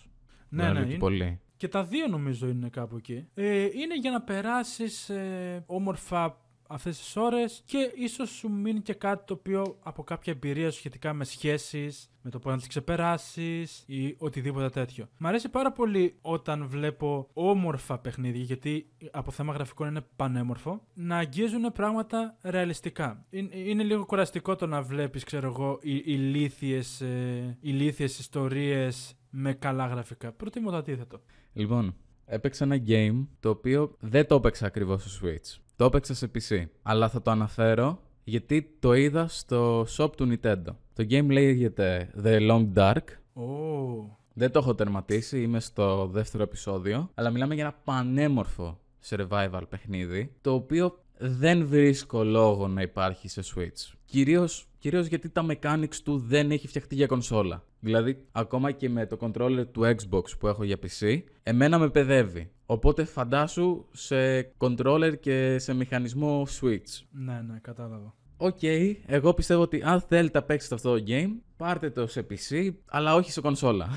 [0.49, 1.41] Ναι, Δεν ναι, είναι και είναι- πολύ.
[1.63, 3.27] Και τα δύο νομίζω είναι κάπου εκεί.
[3.35, 8.95] Ε, είναι για να περάσεις ε, όμορφα αυτές τις ώρες και ίσως σου μείνει και
[8.95, 12.67] κάτι το οποίο από κάποια εμπειρία σου σχετικά με σχέσεις, με το πώς να τις
[12.67, 15.09] ξεπεράσεις ή οτιδήποτε τέτοιο.
[15.19, 21.17] Μ' αρέσει πάρα πολύ όταν βλέπω όμορφα παιχνίδια, γιατί από θέμα γραφικών είναι πανέμορφο, να
[21.17, 23.25] αγγίζουν πράγματα ρεαλιστικά.
[23.31, 29.53] Είναι, είναι λίγο κουραστικό το να βλέπεις, ξέρω εγώ, οι- ηλίθιες, ε, ηλίθιες ιστορίες με
[29.53, 30.33] καλά γραφικά.
[30.33, 31.21] Προτιμώ το αντίθετο.
[31.53, 31.95] Λοιπόν,
[32.27, 35.61] έπαιξα ένα game το οποίο δεν το έπαιξα ακριβώς στο Switch.
[35.77, 36.65] Το έπαιξα σε PC.
[36.83, 40.75] Αλλά θα το αναφέρω γιατί το είδα στο shop του Nintendo.
[40.95, 43.05] Το game λέγεται The Long Dark.
[43.33, 47.11] Ω, Δεν το έχω τερματίσει, είμαι στο δεύτερο επεισόδιο.
[47.15, 48.79] Αλλά μιλάμε για ένα πανέμορφο
[49.09, 53.95] survival παιχνίδι, το οποίο δεν βρίσκω λόγο να υπάρχει σε Switch.
[54.05, 57.64] Κυρίως, κυρίως γιατί τα mechanics του δεν έχει φτιαχτεί για κονσόλα.
[57.81, 62.51] Δηλαδή, ακόμα και με το controller του Xbox που έχω για PC, εμένα με παιδεύει.
[62.66, 67.03] Οπότε φαντάσου σε controller και σε μηχανισμό Switch.
[67.11, 68.14] ναι, ναι, κατάλαβα.
[68.37, 68.62] Οκ,
[69.07, 73.14] εγώ πιστεύω ότι αν θέλετε να παίξετε αυτό το game, πάρτε το σε PC, αλλά
[73.14, 73.89] όχι σε κονσόλα.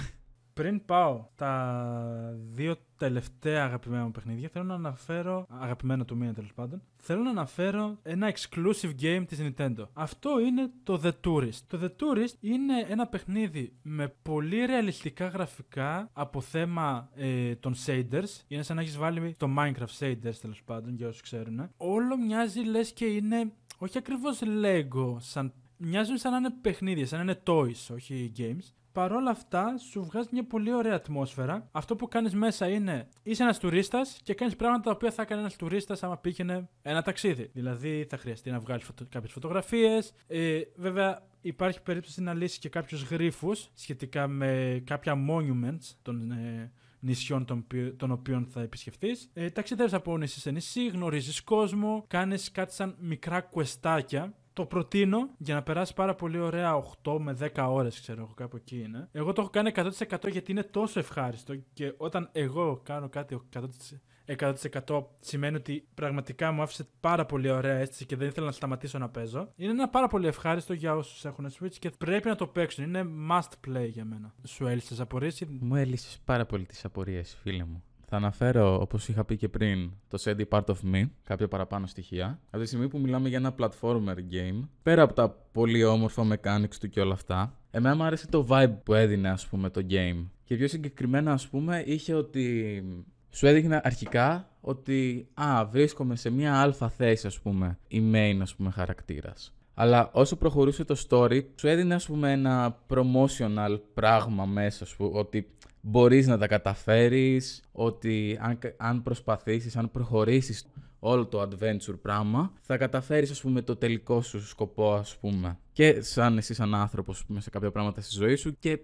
[0.56, 5.46] Πριν πάω τα δύο τελευταία αγαπημένα μου παιχνίδια, θέλω να αναφέρω.
[5.50, 6.82] Αγαπημένα του μήνα τέλος πάντων.
[6.98, 9.86] Θέλω να αναφέρω ένα exclusive game της Nintendo.
[9.94, 11.60] Αυτό είναι το The Touryst.
[11.68, 18.44] Το The Touryst είναι ένα παιχνίδι με πολύ ρεαλιστικά γραφικά από θέμα ε, των shaders.
[18.48, 21.70] Είναι σαν να έχεις βάλει στο Minecraft shaders τέλος πάντων, για όσους ξέρουν.
[21.78, 23.52] Όλο μοιάζει λες και είναι.
[23.78, 28.74] Όχι ακριβώς Lego, σαν μοιάζουν σαν να είναι παιχνίδια, σαν να είναι toys, όχι games.
[28.92, 31.70] Παρ' όλα αυτά, σου βγάζει μια πολύ ωραία ατμόσφαιρα.
[31.72, 35.40] Αυτό που κάνεις μέσα είναι είσαι ένας τουρίστας και κάνεις πράγματα τα οποία θα έκανε
[35.42, 37.50] ένας τουρίστας άμα πήγαινε ένα ταξίδι.
[37.54, 39.06] Δηλαδή, θα χρειαστεί να βγάλεις φωτο...
[39.10, 40.14] κάποιες φωτογραφίες.
[40.28, 46.72] Ε, βέβαια, υπάρχει περίπτωση να λύσεις και κάποιους γρήφου σχετικά με κάποια monuments των ε,
[47.00, 49.18] νησιών των, ποιο- των οποίων θα επισκεφτεί.
[49.34, 55.30] Ε, Ταξιδεύεις από νησί σε νησί, γνωρίζεις κόσμο, κάνεις κάτι σαν μικρά κουεστάκια το προτείνω
[55.38, 59.08] για να περάσει πάρα πολύ ωραία 8 με 10 ώρες, ξέρω εγώ, κάπου εκεί είναι.
[59.12, 64.54] Εγώ το έχω κάνει 100% γιατί είναι τόσο ευχάριστο και όταν εγώ κάνω κάτι 100%,
[64.88, 68.98] 100% σημαίνει ότι πραγματικά μου άφησε πάρα πολύ ωραία αίσθηση και δεν ήθελα να σταματήσω
[68.98, 69.52] να παίζω.
[69.56, 72.84] Είναι ένα πάρα πολύ ευχάριστο για όσους έχουν Switch και πρέπει να το παίξουν.
[72.84, 74.34] Είναι must play για μένα.
[74.44, 75.58] Σου έλυσες απορίες ή.
[75.62, 77.84] Μου έλυσες πάρα πολύ τις απορίες, φίλε μου.
[78.18, 82.40] Θα αναφέρω, όπως είχα πει και πριν, το Sandy Part of Me, κάποια παραπάνω στοιχεία.
[82.50, 86.76] Από τη στιγμή που μιλάμε για ένα platformer game, πέρα από τα πολύ όμορφα mechanics
[86.80, 90.26] του και όλα αυτά, εμένα μου άρεσε το vibe που έδινε, ας πούμε, το game.
[90.44, 92.84] Και πιο συγκεκριμένα, ας πούμε, είχε ότι.
[93.30, 98.56] Σου έδειχνε αρχικά ότι, α, βρίσκομαι σε μια αλφα θέση, ας πούμε, η main, ας
[98.56, 99.54] πούμε, χαρακτήρας.
[99.74, 105.20] Αλλά όσο προχωρούσε το story, σου έδινε, ας πούμε, ένα promotional πράγμα μέσα, ας πούμε,
[105.20, 105.55] ότι
[105.88, 110.66] μπορείς να τα καταφέρεις, ότι αν, αν προσπαθήσεις, αν προχωρήσεις
[111.00, 115.60] όλο το adventure πράγμα, θα καταφέρεις, ας πούμε, το τελικό σου σκοπό, ας πούμε.
[115.72, 118.80] Και σαν εσύ σαν άνθρωπος, ας πούμε, σε κάποια πράγματα στη ζωή σου και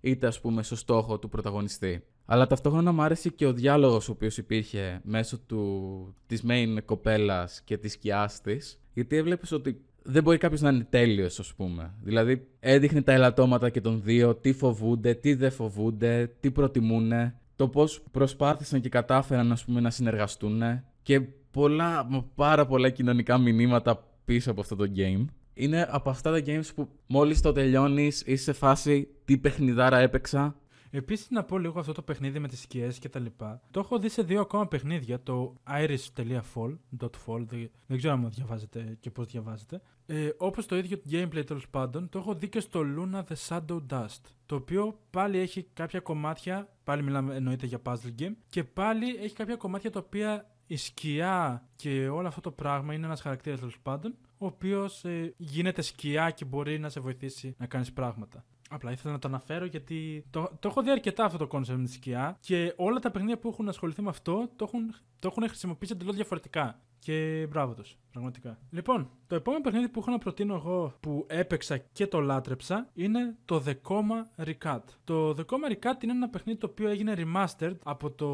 [0.00, 2.04] είτε, ας πούμε, στο στόχο του πρωταγωνιστή.
[2.24, 7.62] Αλλά ταυτόχρονα μου άρεσε και ο διάλογος ο οποίος υπήρχε μέσω του, της main κοπέλας
[7.64, 11.94] και της σκιάς της, γιατί έβλεπες ότι δεν μπορεί κάποιος να είναι τέλειος, ας πούμε.
[12.02, 17.12] Δηλαδή, έδειχνε τα ελαττώματα και των δύο, τι φοβούνται, τι δεν φοβούνται, τι προτιμούν,
[17.56, 20.62] το πώς προσπάθησαν και κατάφεραν ας πούμε, να συνεργαστούν
[21.02, 25.24] και πολλά, μα πάρα πολλά κοινωνικά μηνύματα πίσω από αυτό το game.
[25.54, 30.56] Είναι από αυτά τα games που μόλις το τελειώνεις, είσαι σε φάση τι παιχνιδάρα έπαιξα.
[30.90, 33.60] Επίσης, να πω λίγο αυτό το παιχνίδι με τις σκιές και τα λοιπά.
[33.70, 35.22] Το έχω δει σε δύο ακόμα παιχνίδια.
[35.22, 36.76] Το iris.fall.
[37.00, 39.80] .fall, δεν, δεν ξέρω αν διαβάζετε και πώς διαβάζετε.
[40.06, 43.80] Ε, Όπως το ίδιο gameplay τέλος πάντων, το έχω δει και στο Luna The Shadow
[43.90, 44.20] Dust.
[44.46, 46.68] Το οποίο πάλι έχει κάποια κομμάτια.
[46.84, 48.34] Πάλι μιλάμε εννοείται για puzzle game.
[48.48, 53.06] Και πάλι έχει κάποια κομμάτια τα οποία η σκιά και όλο αυτό το πράγμα είναι
[53.06, 54.14] ένας χαρακτήρας τέλος πάντων.
[54.38, 58.44] Ο οποίος ε, γίνεται σκιά και μπορεί να σε βοηθήσει να κάνεις πράγματα.
[58.72, 61.84] Απλά ήθελα να το αναφέρω γιατί το, το έχω δει αρκετά αυτό το concept με
[61.84, 65.48] τη σκιά και όλα τα παιχνίδια που έχουν ασχοληθεί με αυτό το έχουν, το έχουν
[65.48, 66.80] χρησιμοποιήσει εντελώς διαφορετικά.
[66.98, 68.58] Και μπράβο τους, πραγματικά.
[68.70, 73.36] Λοιπόν, το επόμενο παιχνίδι που έχω να προτείνω εγώ που έπαιξα και το λάτρεψα είναι
[73.44, 74.82] το The Coma Recut.
[75.04, 78.26] Το The Coma Recut είναι ένα παιχνίδι το οποίο έγινε remastered από το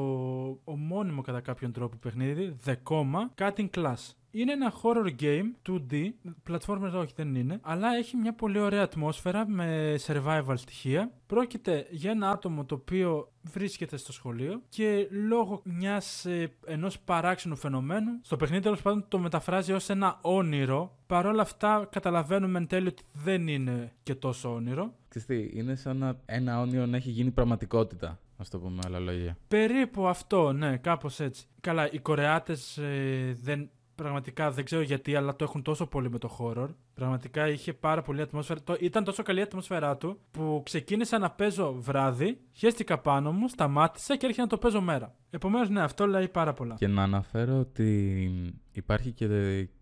[0.64, 3.96] ομώνυμο κατά κάποιον τρόπο παιχνίδι The Coma Cutting Class.
[4.38, 6.10] Είναι ένα horror game 2D,
[6.50, 11.10] platformers όχι δεν είναι, αλλά έχει μια πολύ ωραία ατμόσφαιρα με survival στοιχεία.
[11.26, 17.56] Πρόκειται για ένα άτομο το οποίο βρίσκεται στο σχολείο και λόγω μιας, ε, ενός παράξενου
[17.56, 22.88] φαινομένου, στο παιχνίδι τέλος πάντων το μεταφράζει ως ένα όνειρο, παρόλα αυτά καταλαβαίνουμε εν τέλει
[22.88, 24.94] ότι δεν είναι και τόσο όνειρο.
[25.08, 28.18] Ξέρεις τι, είναι σαν να ένα όνειρο να έχει γίνει πραγματικότητα.
[28.38, 29.36] Α το πούμε με άλλα λόγια.
[29.48, 31.46] Περίπου αυτό, ναι, κάπως έτσι.
[31.60, 36.18] Καλά, οι Κορεάτες ε, δεν, πραγματικά δεν ξέρω γιατί, αλλά το έχουν τόσο πολύ με
[36.18, 36.68] το horror.
[36.94, 38.62] Πραγματικά είχε πάρα πολύ ατμόσφαιρα.
[38.62, 43.48] Το, ήταν τόσο καλή η ατμόσφαιρά του που ξεκίνησα να παίζω βράδυ, χέστηκα πάνω μου,
[43.48, 45.14] σταμάτησα και έρχεται να το παίζω μέρα.
[45.30, 46.74] Επομένως, ναι, αυτό λέει πάρα πολλά.
[46.74, 48.30] Και να αναφέρω ότι
[48.72, 49.26] υπάρχει και,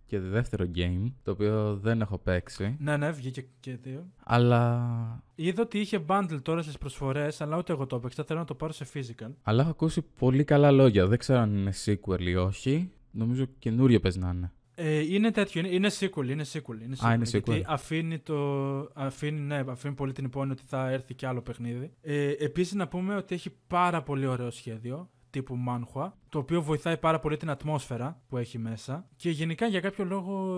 [0.07, 2.77] και δεύτερο game, το οποίο δεν έχω παίξει.
[2.81, 4.07] Ναι, ναι, βγήκε και δύο.
[4.25, 5.23] Αλλά.
[5.35, 8.25] Είδα ότι είχε bundle τώρα στις προσφορές, αλλά ούτε εγώ το έπαιξα.
[8.25, 9.31] Θέλω να το πάρω σε physical.
[9.43, 11.07] Αλλά έχω ακούσει πολύ καλά λόγια.
[11.07, 12.91] Δεν ξέρω αν είναι sequel ή όχι.
[13.15, 14.53] Νομίζω καινούριο πες να είναι.
[14.75, 16.81] Ε, είναι τέτοιο, είναι, είναι sequel, είναι sequel.
[16.83, 17.63] Είναι sequel Α, είναι Γιατί sequel.
[17.67, 21.93] αφήνει, το, αφήνει, ναι, αφήνει πολύ την υπόνοια ότι θα έρθει και άλλο παιχνίδι.
[22.01, 26.97] Ε, Επίσης να πούμε ότι έχει πάρα πολύ ωραίο σχέδιο τύπου manhwa, το οποίο βοηθάει
[26.99, 29.09] πάρα πολύ την ατμόσφαιρα που έχει μέσα.
[29.17, 30.57] Και γενικά για κάποιο λόγο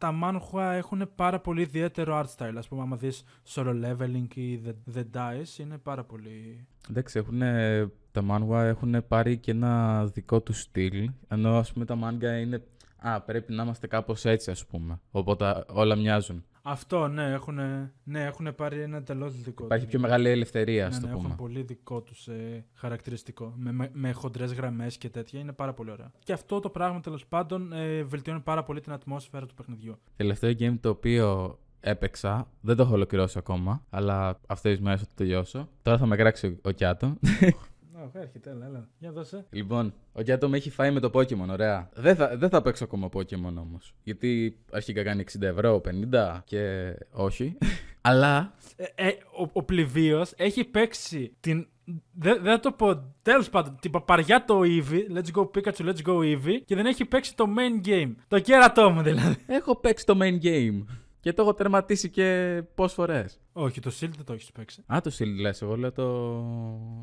[0.00, 2.54] τα manhwa έχουν πάρα πολύ ιδιαίτερο art style.
[2.56, 3.24] Ας πούμε, άμα δεις
[3.54, 6.66] solo leveling ή the, the dice, είναι πάρα πολύ...
[6.90, 7.40] Εντάξει, έχουν,
[8.12, 12.62] τα manhwa έχουν πάρει και ένα δικό τους στυλ, ενώ ας πούμε τα manga είναι
[12.96, 16.44] «Α, πρέπει να είμαστε κάπως έτσι» ας πούμε, οπότε όλα μοιάζουν.
[16.66, 17.58] Αυτό, ναι, έχουν,
[18.04, 21.24] ναι, έχουν πάρει ένα εντελώς δικό Υπάρχει πιο μεγάλη ελευθερία, ναι, ας το ναι, πούμε.
[21.24, 23.54] Έχουν πολύ δικό τους ε, χαρακτηριστικό.
[23.56, 25.40] Με, με, με χοντρές γραμμές και τέτοια.
[25.40, 26.12] Είναι πάρα πολύ ωραία.
[26.18, 29.98] Και αυτό το πράγμα τέλος πάντων ε, βελτιώνει πάρα πολύ την ατμόσφαιρα του παιχνιδιού.
[30.16, 35.06] Τελευταίο game το οποίο έπαιξα, δεν το έχω ολοκληρώσει ακόμα, αλλά αυτές τις μέρες θα
[35.06, 35.68] το τελειώσω.
[35.82, 37.16] Τώρα θα με κράξει ο Κιάτο.
[38.04, 38.88] Oh, έρχεται, έλα, έλα.
[38.98, 39.46] Για δώσε.
[39.50, 41.88] Λοιπόν, ο Κιάτο με έχει φάει με το Pokemon, ωραία.
[41.94, 43.94] Δεν θα, δεν θα παίξω ακόμα Pokemon όμως.
[44.02, 45.80] Γιατί αρχικά κάνει 60 ευρώ,
[46.12, 47.56] 50 και όχι.
[48.08, 48.52] αλλά.
[48.76, 51.66] Ε, ε, ο ο πληβίος έχει παίξει την.
[52.12, 53.12] Δεν δεν θα το πω.
[53.22, 55.16] Τέλος πάντων, την παπαριά το Eevee.
[55.16, 56.60] Let's go Pikachu, let's go Eevee.
[56.64, 58.14] Και δεν έχει παίξει το main game.
[58.28, 59.36] Το κέρατό μου δηλαδή.
[59.46, 60.84] Έχω παίξει το main game.
[61.24, 63.40] Και το έχω τερματίσει και πόσε φορές.
[63.56, 64.82] Όχι, το Shield δεν το έχεις παίξει.
[64.94, 66.36] Α, το Shield λες, εγώ λέω το.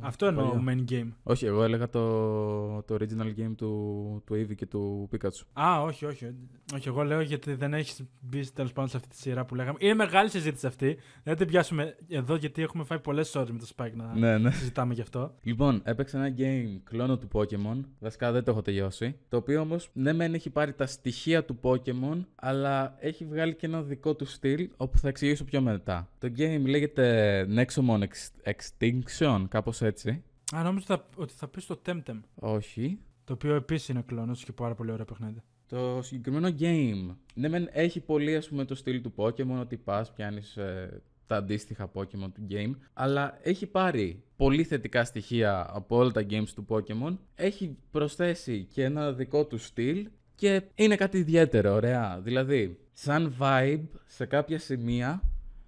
[0.01, 0.63] Αυτό εννοώ παλιό.
[0.87, 1.11] main game.
[1.23, 5.61] Όχι, εγώ έλεγα το, το original game του, του Eevee και του Pikachu.
[5.61, 6.35] Α, όχι, όχι.
[6.75, 9.77] Όχι, εγώ λέω γιατί δεν έχεις μπει τέλος πάντων σε αυτή τη σειρά που λέγαμε.
[9.81, 10.97] Είναι μεγάλη συζήτηση αυτή.
[11.23, 14.51] Δεν την πιάσουμε εδώ γιατί έχουμε φάει πολλές ώρες με το Spike να Ναι, ναι.
[14.51, 15.33] συζητάμε γι' αυτό.
[15.41, 17.81] Λοιπόν, έπαιξα ένα game κλόνο του Pokemon.
[17.99, 19.15] Βασικά δεν το έχω τελειώσει.
[19.29, 23.65] Το οποίο όμως, ναι, μεν έχει πάρει τα στοιχεία του Pokemon, αλλά έχει βγάλει και
[23.65, 26.09] ένα δικό του στυλ, όπου θα εξηγήσω πιο μετά.
[26.19, 30.23] Το game λέγεται Nexomon Ex- Extinction, κάπως έτσι.
[30.55, 32.19] Α, νόμιζα θα- ότι θα πεις το Temtem.
[32.35, 32.99] Όχι.
[33.23, 35.41] Το οποίο επίσης είναι κλόνο και πάρα πολύ ωραίο παιχνίδι.
[35.67, 37.15] Το συγκεκριμένο game.
[37.33, 41.35] Ναι, μεν έχει πολύ ας πούμε το στυλ του Pokemon, ότι πας, πιάνεις ε, τα
[41.35, 46.65] αντίστοιχα Pokemon του game, αλλά έχει πάρει πολύ θετικά στοιχεία από όλα τα games του
[46.69, 52.19] Pokemon, έχει προσθέσει και ένα δικό του στυλ και είναι κάτι ιδιαίτερο, ωραία.
[52.23, 55.21] Δηλαδή, σαν vibe, σε κάποια σημεία,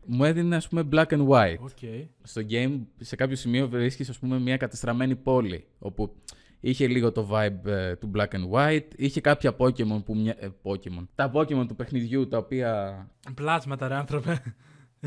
[0.05, 2.07] μου έδινε ας πούμε black and white OK.
[2.23, 6.15] στο game σε κάποιο σημείο βρίσκεις ας πούμε μια κατεστραμμένη πόλη όπου
[6.63, 10.35] είχε λίγο το vibe ε, του black and white, είχε κάποια Pokemon που μια...
[10.39, 11.07] ε, Pokemon.
[11.15, 13.05] Τα Pokemon του παιχνιδιού τα οποία...
[13.35, 14.41] Πλάσματα, ρε άνθρωπε.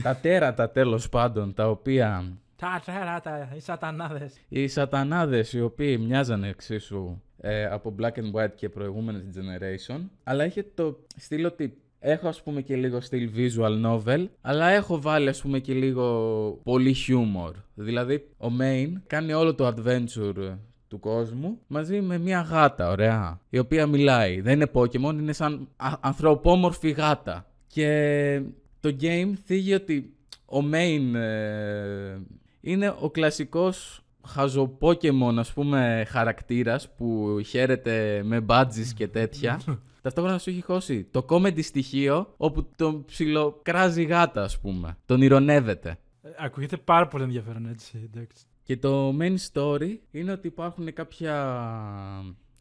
[0.02, 2.38] τα τέρατα τέλος πάντων, τα οποία...
[2.56, 4.40] Τα τέρατα, οι σατανάδες.
[4.48, 10.44] Οι σατανάδες οι οποίοι μοιάζανε εξίσου ε, από black and white και προηγούμενες generation, αλλά
[10.44, 15.28] είχε το στυλ ότι έχω ας πούμε και λίγο στυλ visual novel, αλλά έχω βάλει
[15.28, 17.52] ας πούμε και λίγο πολύ humor.
[17.74, 20.56] Δηλαδή ο main κάνει όλο το adventure
[20.88, 24.40] του κόσμου μαζί με μια γάτα, ωραία, η οποία μιλάει.
[24.40, 27.46] Δεν είναι Pokemon, είναι σαν α- ανθρωπόμορφη γάτα.
[27.66, 28.42] Και
[28.80, 32.18] το game θίγει ότι ο main ε,
[32.60, 39.60] είναι ο κλασικός χαζοπόκεμον ας πούμε χαρακτήρας που χαίρεται με badges και τέτοια.
[40.06, 44.96] Ταυτόχρονα σου έχει χώσει το comedy στοιχείο όπου τον ψιλοκράζει γάτα ας πούμε.
[45.06, 45.98] Τον ηρωνεύεται.
[46.22, 48.10] Ε, Ακούγεται πάρα πολύ ενδιαφέρον έτσι.
[48.12, 48.44] Εντάξει.
[48.62, 51.34] Και το main story είναι ότι υπάρχουν κάποια,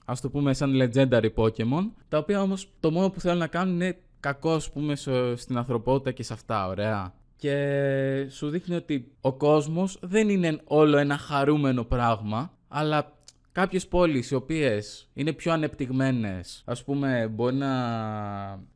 [0.06, 3.74] ας το πούμε, σαν legendary Pokemon, τα οποία όμως το μόνο που θέλουν να κάνουν
[3.76, 7.14] είναι κακό, ας πούμε, στο- στην ανθρωπότητα και σε αυτά, ωραία.
[7.38, 13.14] Και σου δείχνει ότι ο κόσμος δεν είναι όλο ένα χαρούμενο πράγμα, αλλά
[13.56, 17.76] κάποιες πόλεις οι οποίες είναι πιο ανεπτυγμένες, ας πούμε, μπορεί να,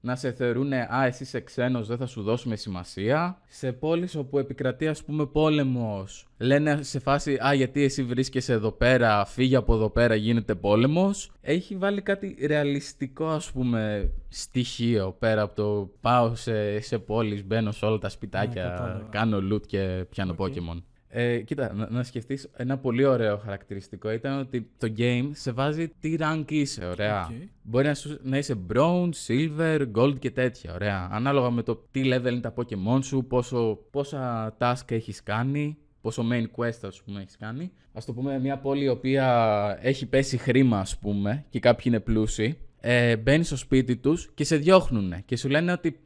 [0.02, 3.42] να σε θεωρούν Α, εσύ είσαι ξένος, δεν θα σου δώσουμε σημασία.
[3.48, 8.72] Σε πόλεις όπου επικρατεί, ας πούμε, πόλεμος, λένε σε φάση Α, γιατί εσύ βρίσκεσαι εδώ
[8.72, 11.32] πέρα, φύγε από εδώ πέρα, γίνεται πόλεμος.
[11.42, 17.72] Έχει βάλει κάτι ρεαλιστικό, ας πούμε, στοιχείο πέρα από το πάω σε, σε πόλεις, μπαίνω
[17.72, 19.08] σε όλα τα σπιτάκια, κατάλαβα.
[19.10, 20.54] κάνω loot και πιάνω Οκ.
[20.54, 20.82] Pokemon.
[21.12, 25.88] Ε, κοίτα, να, να σκεφτείς ένα πολύ ωραίο χαρακτηριστικό ήταν ότι το game σε βάζει
[26.00, 27.26] τι rank είσαι, ωραία.
[27.26, 27.32] Οκ.
[27.62, 31.10] Μπορεί να, σου, να είσαι bronze, silver, gold και τέτοια, ωραία.
[31.12, 36.24] Ανάλογα με το τι level είναι τα Pokemon σου, πόσο, πόσα task έχεις κάνει, πόσο
[36.32, 37.72] main quest ας πούμε έχεις κάνει.
[37.94, 42.00] Ας το πούμε μια πόλη η οποία έχει πέσει χρήμα ας πούμε και κάποιοι είναι
[42.00, 42.58] πλούσιοι.
[42.82, 46.00] Ε, μπαίνεις στο σπίτι τους και σε διώχνουν και σου λένε ότι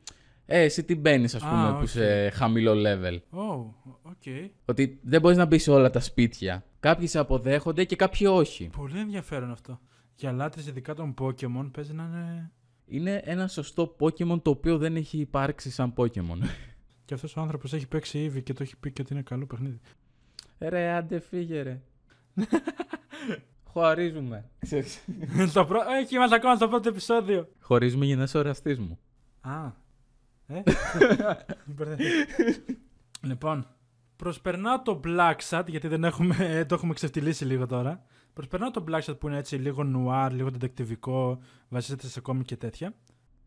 [0.45, 1.83] ε, εσύ τι μπαίνεις, ας Α, πούμε, που οκ.
[1.83, 3.19] είσαι χαμηλό level.
[3.29, 3.43] Ω,
[4.01, 4.23] οκ.
[4.65, 6.63] Ότι δεν μπορείς να μπεις σε όλα τα σπίτια.
[6.79, 8.69] Κάποιοι σε αποδέχονται και κάποιοι όχι.
[8.77, 9.79] Πολύ ενδιαφέρον αυτό.
[10.15, 12.51] Για λάτρες ειδικά των Pokemon παίζει να είναι...
[12.85, 16.37] Είναι ένα σωστό Pokemon το οποίο δεν έχει υπάρξει σαν Pokemon.
[17.05, 19.45] Και αυτός ο άνθρωπος έχει παίξει ήδη και το έχει πει και ότι είναι καλό
[19.45, 19.79] παιχνίδι.
[20.59, 21.81] ρε, άντε φύγε ρε.
[23.73, 24.49] Χωρίζουμε.
[24.59, 25.03] Ξέρεις.
[25.53, 25.79] το πρω...
[26.01, 27.47] Έχει είμαστε ακόμα στο πρώτο επεισόδιο.
[27.59, 28.99] Χωρίζουμε για να είσαι ο εραστής μου.
[29.41, 29.71] Α.
[30.53, 30.63] Ε;
[31.65, 32.15] Μπερδεύτηκα.
[33.29, 33.67] λοιπόν,
[34.15, 38.03] προσπερνάω το Black Sat, γιατί δεν έχουμε, ε, το έχουμε ξεφτυλίσει λίγο τώρα.
[38.33, 41.37] Προσπερνάω το Black Sat που είναι έτσι λίγο νουάρ, λίγο detectivικό,
[41.69, 42.93] βασίζεται σε κόμικ και τέτοια.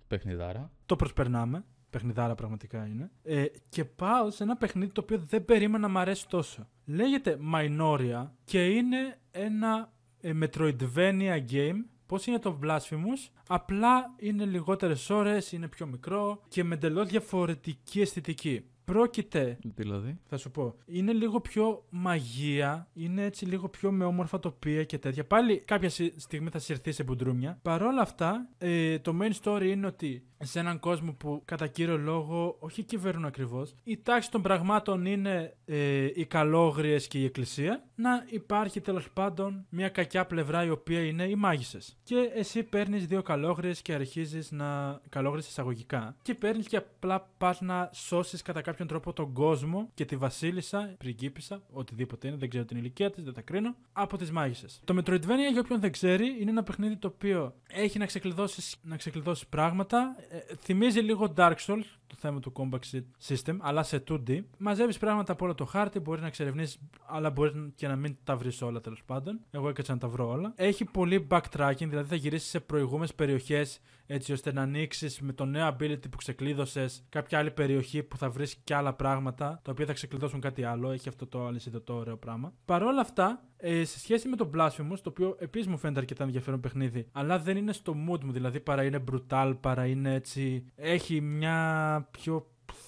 [0.08, 0.70] Παιχνιδάρα.
[0.86, 1.64] Το προσπερνάμε.
[1.90, 3.10] Παιχνιδάρα πραγματικά είναι.
[3.22, 6.68] Ε, και πάω σε ένα παιχνίδι το οποίο δεν περίμενα να μ' αρέσει τόσο.
[6.84, 11.84] Λέγεται Minoria και είναι ένα ε, Metroidvania game.
[12.06, 18.00] Πώς είναι το Blasphemous, απλά είναι λιγότερες ώρες, είναι πιο μικρό και με εντελώς διαφορετική
[18.00, 18.64] αισθητική.
[18.84, 20.74] Πρόκειται Δηλαδή; θα σου πω.
[20.86, 25.24] Είναι λίγο πιο μαγεία, είναι έτσι λίγο πιο με όμορφα τοπία και τέτοια.
[25.24, 27.58] Πάλι κάποια σι- στιγμή θα συρθεί σε μπουντρούμια.
[27.62, 31.98] Παρ' όλα αυτά, ε, το main story είναι ότι σε έναν κόσμο που κατά κύριο
[31.98, 37.84] λόγο όχι κυβερνούν ακριβώς, η τάξη των πραγμάτων είναι ε, οι καλόγριες και η εκκλησία,
[37.94, 41.96] να υπάρχει τέλος πάντων μια κακιά πλευρά η οποία είναι οι μάγισσες.
[42.02, 45.00] Και εσύ παίρνεις δύο καλόγριες και αρχίζεις να.
[45.08, 46.16] καλόγριες εισαγωγικά.
[46.22, 50.94] Και παίρνεις και απλά πας να σώσεις κατά κάποιον τρόπο τον κόσμο και τη βασίλισσα,
[50.98, 54.80] πριγκίπισσα, οτιδήποτε είναι, δεν ξέρω την ηλικία της, δεν τα κρίνω, από τις μάγισσες.
[54.84, 58.96] Το Metroidvania, για όποιον δεν ξέρει, είναι ένα παιχνίδι το οποίο έχει να ξεκλειδώσει να
[58.96, 60.16] ξεκλειδώσεις πράγματα.
[60.30, 64.40] Ε, θυμίζει λίγο Dark Souls, το θέμα του combat system, αλλά σε 2D.
[64.58, 68.36] Μαζεύεις πράγματα από όλο το χάρτη, μπορείς να εξερευνήσεις, αλλά μπορείς και να μην τα
[68.36, 69.40] βρεις όλα τέλος πάντων.
[69.50, 70.52] Εγώ έκατσα να τα βρω όλα.
[70.56, 75.44] Έχει πολύ backtracking, δηλαδή θα γυρίσεις σε προηγούμενες περιοχές έτσι ώστε να ανοίξεις με το
[75.44, 79.86] νέο ability που ξεκλείδωσες κάποια άλλη περιοχή που θα βρεις και άλλα πράγματα, τα οποία
[79.86, 80.90] θα ξεκλειδώσουν κάτι άλλο.
[80.90, 82.52] Έχει αυτό το αλυσιδωτό ωραίο πράγμα.
[82.64, 86.24] Παρ' όλα αυτά, ε, σε σχέση με το Blasphemous, το οποίο επίσης μου φαίνεται αρκετά
[86.24, 90.64] ενδιαφέρον παιχνίδι, αλλά δεν είναι στο mood μου, δηλαδή παρά είναι brutal, παρά είναι έτσι.
[90.74, 92.46] Έχει μια πιο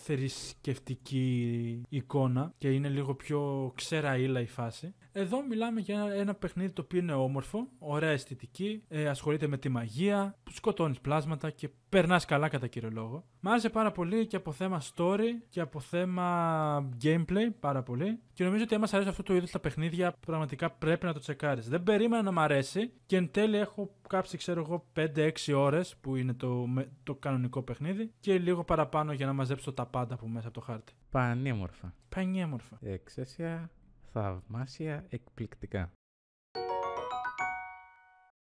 [0.08, 4.94] θρησκευτική εικόνα και είναι λίγο πιο ξέρα ύλα η φάση.
[5.12, 9.58] Εδώ μιλάμε για ένα, ένα παιχνίδι το οποίο είναι όμορφο, ωραία αισθητική, ε, ασχολείται με
[9.58, 13.24] τη μαγεία, σκοτώνεις πλάσματα και περνάς καλά κατά κύριο λόγο.
[13.40, 18.18] Μ' άρεσε πάρα πολύ και από θέμα story και από θέμα gameplay πάρα πολύ.
[18.32, 21.18] Και νομίζω ότι άμα σ' αρέσει αυτό το είδος τα παιχνίδια, πραγματικά πρέπει να το
[21.20, 21.68] τσεκάρεις.
[21.68, 26.16] Δεν περίμενα να μ' αρέσει και εν τέλει έχω κάψει, ξέρω εγώ, 5-6 ώρες που
[26.16, 30.28] είναι το, με- το κανονικό παιχνίδι και λίγο παραπάνω για να μαζέψω τα πάντα από
[30.28, 30.92] μέσα από το χάρτη.
[31.10, 31.94] Πανέμορφα.
[32.08, 32.78] Πανιέμορφα.
[32.80, 33.70] Εξαίσια,
[34.12, 35.92] θαυμάσια, εκπληκτικά.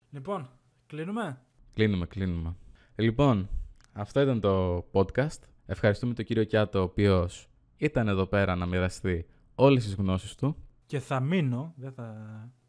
[0.10, 0.49] Λοιπόν,
[0.88, 1.41] κλείνουμε;
[1.74, 2.56] Κλείνουμε, κλείνουμε.
[2.95, 3.49] Λοιπόν,
[3.93, 5.39] αυτό ήταν το podcast.
[5.66, 9.26] Ευχαριστούμε τον κύριο Κιάτο, ο οποίος ήταν εδώ πέρα να μοιραστεί
[9.56, 10.56] όλες τις γνώσεις του.
[10.86, 12.16] Και θα μείνω, δεν θα,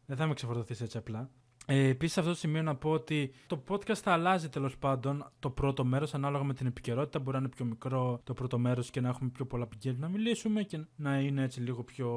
[0.05, 1.29] δεν θα με ξεφορτωθείς έτσι απλά.
[1.69, 5.31] Ε, Επίσης, σε αυτό το σημείο να πω ότι το podcast θα αλλάζει τέλος πάντων
[5.39, 7.19] το πρώτο μέρος ανάλογα με την επικαιρότητα.
[7.19, 10.07] Μπορεί να είναι πιο μικρό το πρώτο μέρος και να έχουμε πιο πολλά πηγαίνει να
[10.07, 12.09] μιλήσουμε και να είναι έτσι λίγο πιο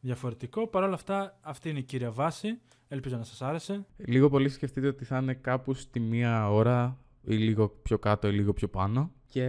[0.00, 0.66] διαφορετικό.
[0.66, 2.60] Παρ' όλα αυτά, αυτή είναι η κύρια βάση.
[2.88, 3.86] Ελπίζω να σας άρεσε.
[3.96, 8.32] Λίγο πολύ σκεφτείτε ότι θα είναι κάπου στη μία ώρα ή λίγο πιο κάτω ή
[8.32, 9.12] λίγο πιο πάνω.
[9.26, 9.46] Και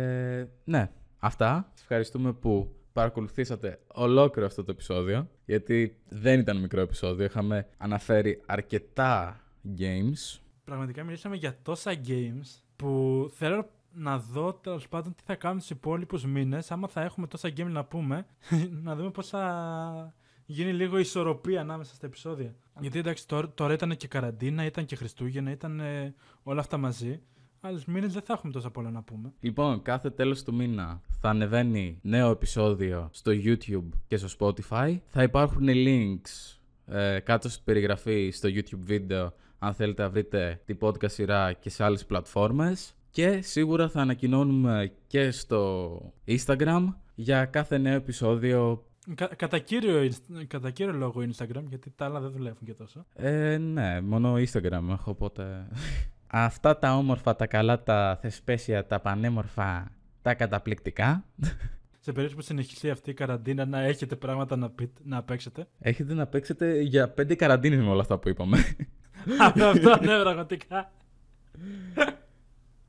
[0.63, 1.69] ναι, αυτά.
[1.73, 5.29] Σας ευχαριστούμε που παρακολουθήσατε ολόκληρο αυτό το επεισόδιο.
[5.45, 7.25] Γιατί δεν ήταν μικρό επεισόδιο.
[7.25, 9.43] Είχαμε αναφέρει αρκετά
[9.77, 10.39] games.
[10.63, 15.65] Πραγματικά μιλήσαμε για τόσα games που θέλω να δω τέλος πάντων τι θα κάνουν του
[15.69, 16.71] υπόλοιπους μήνες.
[16.71, 18.25] Άμα θα έχουμε τόσα games να πούμε,
[18.83, 20.13] να δούμε πώς θα
[20.45, 22.55] γίνει λίγο ισορροπία ανάμεσα στα επεισόδια.
[22.79, 27.21] Γιατί εντάξει, τώρα, τώρα ήταν και καραντίνα, ήταν και Χριστούγεννα, ήταν ε, όλα αυτά μαζί.
[27.67, 29.33] Άλλους μήνες δεν θα έχουμε τόσα πολλά να πούμε.
[29.39, 34.97] Λοιπόν, κάθε τέλος του μήνα θα ανεβαίνει νέο επεισόδιο στο YouTube και στο Spotify.
[35.07, 40.77] Θα υπάρχουν links ε, κάτω στην περιγραφή στο YouTube βίντεο αν θέλετε να βρείτε την
[40.81, 42.93] podcast σειρά και σε άλλες πλατφόρμες.
[43.11, 48.85] Και σίγουρα θα ανακοινώνουμε και στο Instagram για κάθε νέο επεισόδιο.
[49.15, 53.05] Κα, κατά, κύριο, ινσ- κατά κύριο λόγο Instagram, γιατί τα άλλα δεν δουλεύουν και τόσο.
[53.13, 55.67] Ε, ναι, μόνο Instagram έχω, οπότε...
[56.27, 61.23] Αυτά τα όμορφα, τα καλά, τα θεσπέσια, τα πανέμορφα, τα καταπληκτικά.
[61.99, 65.67] Σε περίπτωση που συνεχιστεί αυτή η καραντίνα, να έχετε πράγματα να, πείτε, να παίξετε.
[65.79, 68.57] Έχετε να παίξετε για πέντε καραντίνες με όλα αυτά που είπαμε.
[69.39, 70.91] Αυτό ναι, πραγματικά.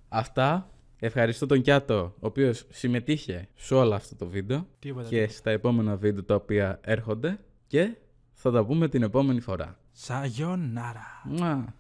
[0.09, 0.70] Αυτά.
[1.01, 5.09] Ευχαριστώ τον Κιάτο, ο οποίος συμμετείχε σε όλο αυτό το βίντεο Τίποτα.
[5.09, 7.97] και στα επόμενα βίντεο τα οποία έρχονται και
[8.32, 9.78] θα τα πούμε την επόμενη φορά.
[9.93, 11.22] Σαγιονάρα.
[11.24, 11.74] Μουα.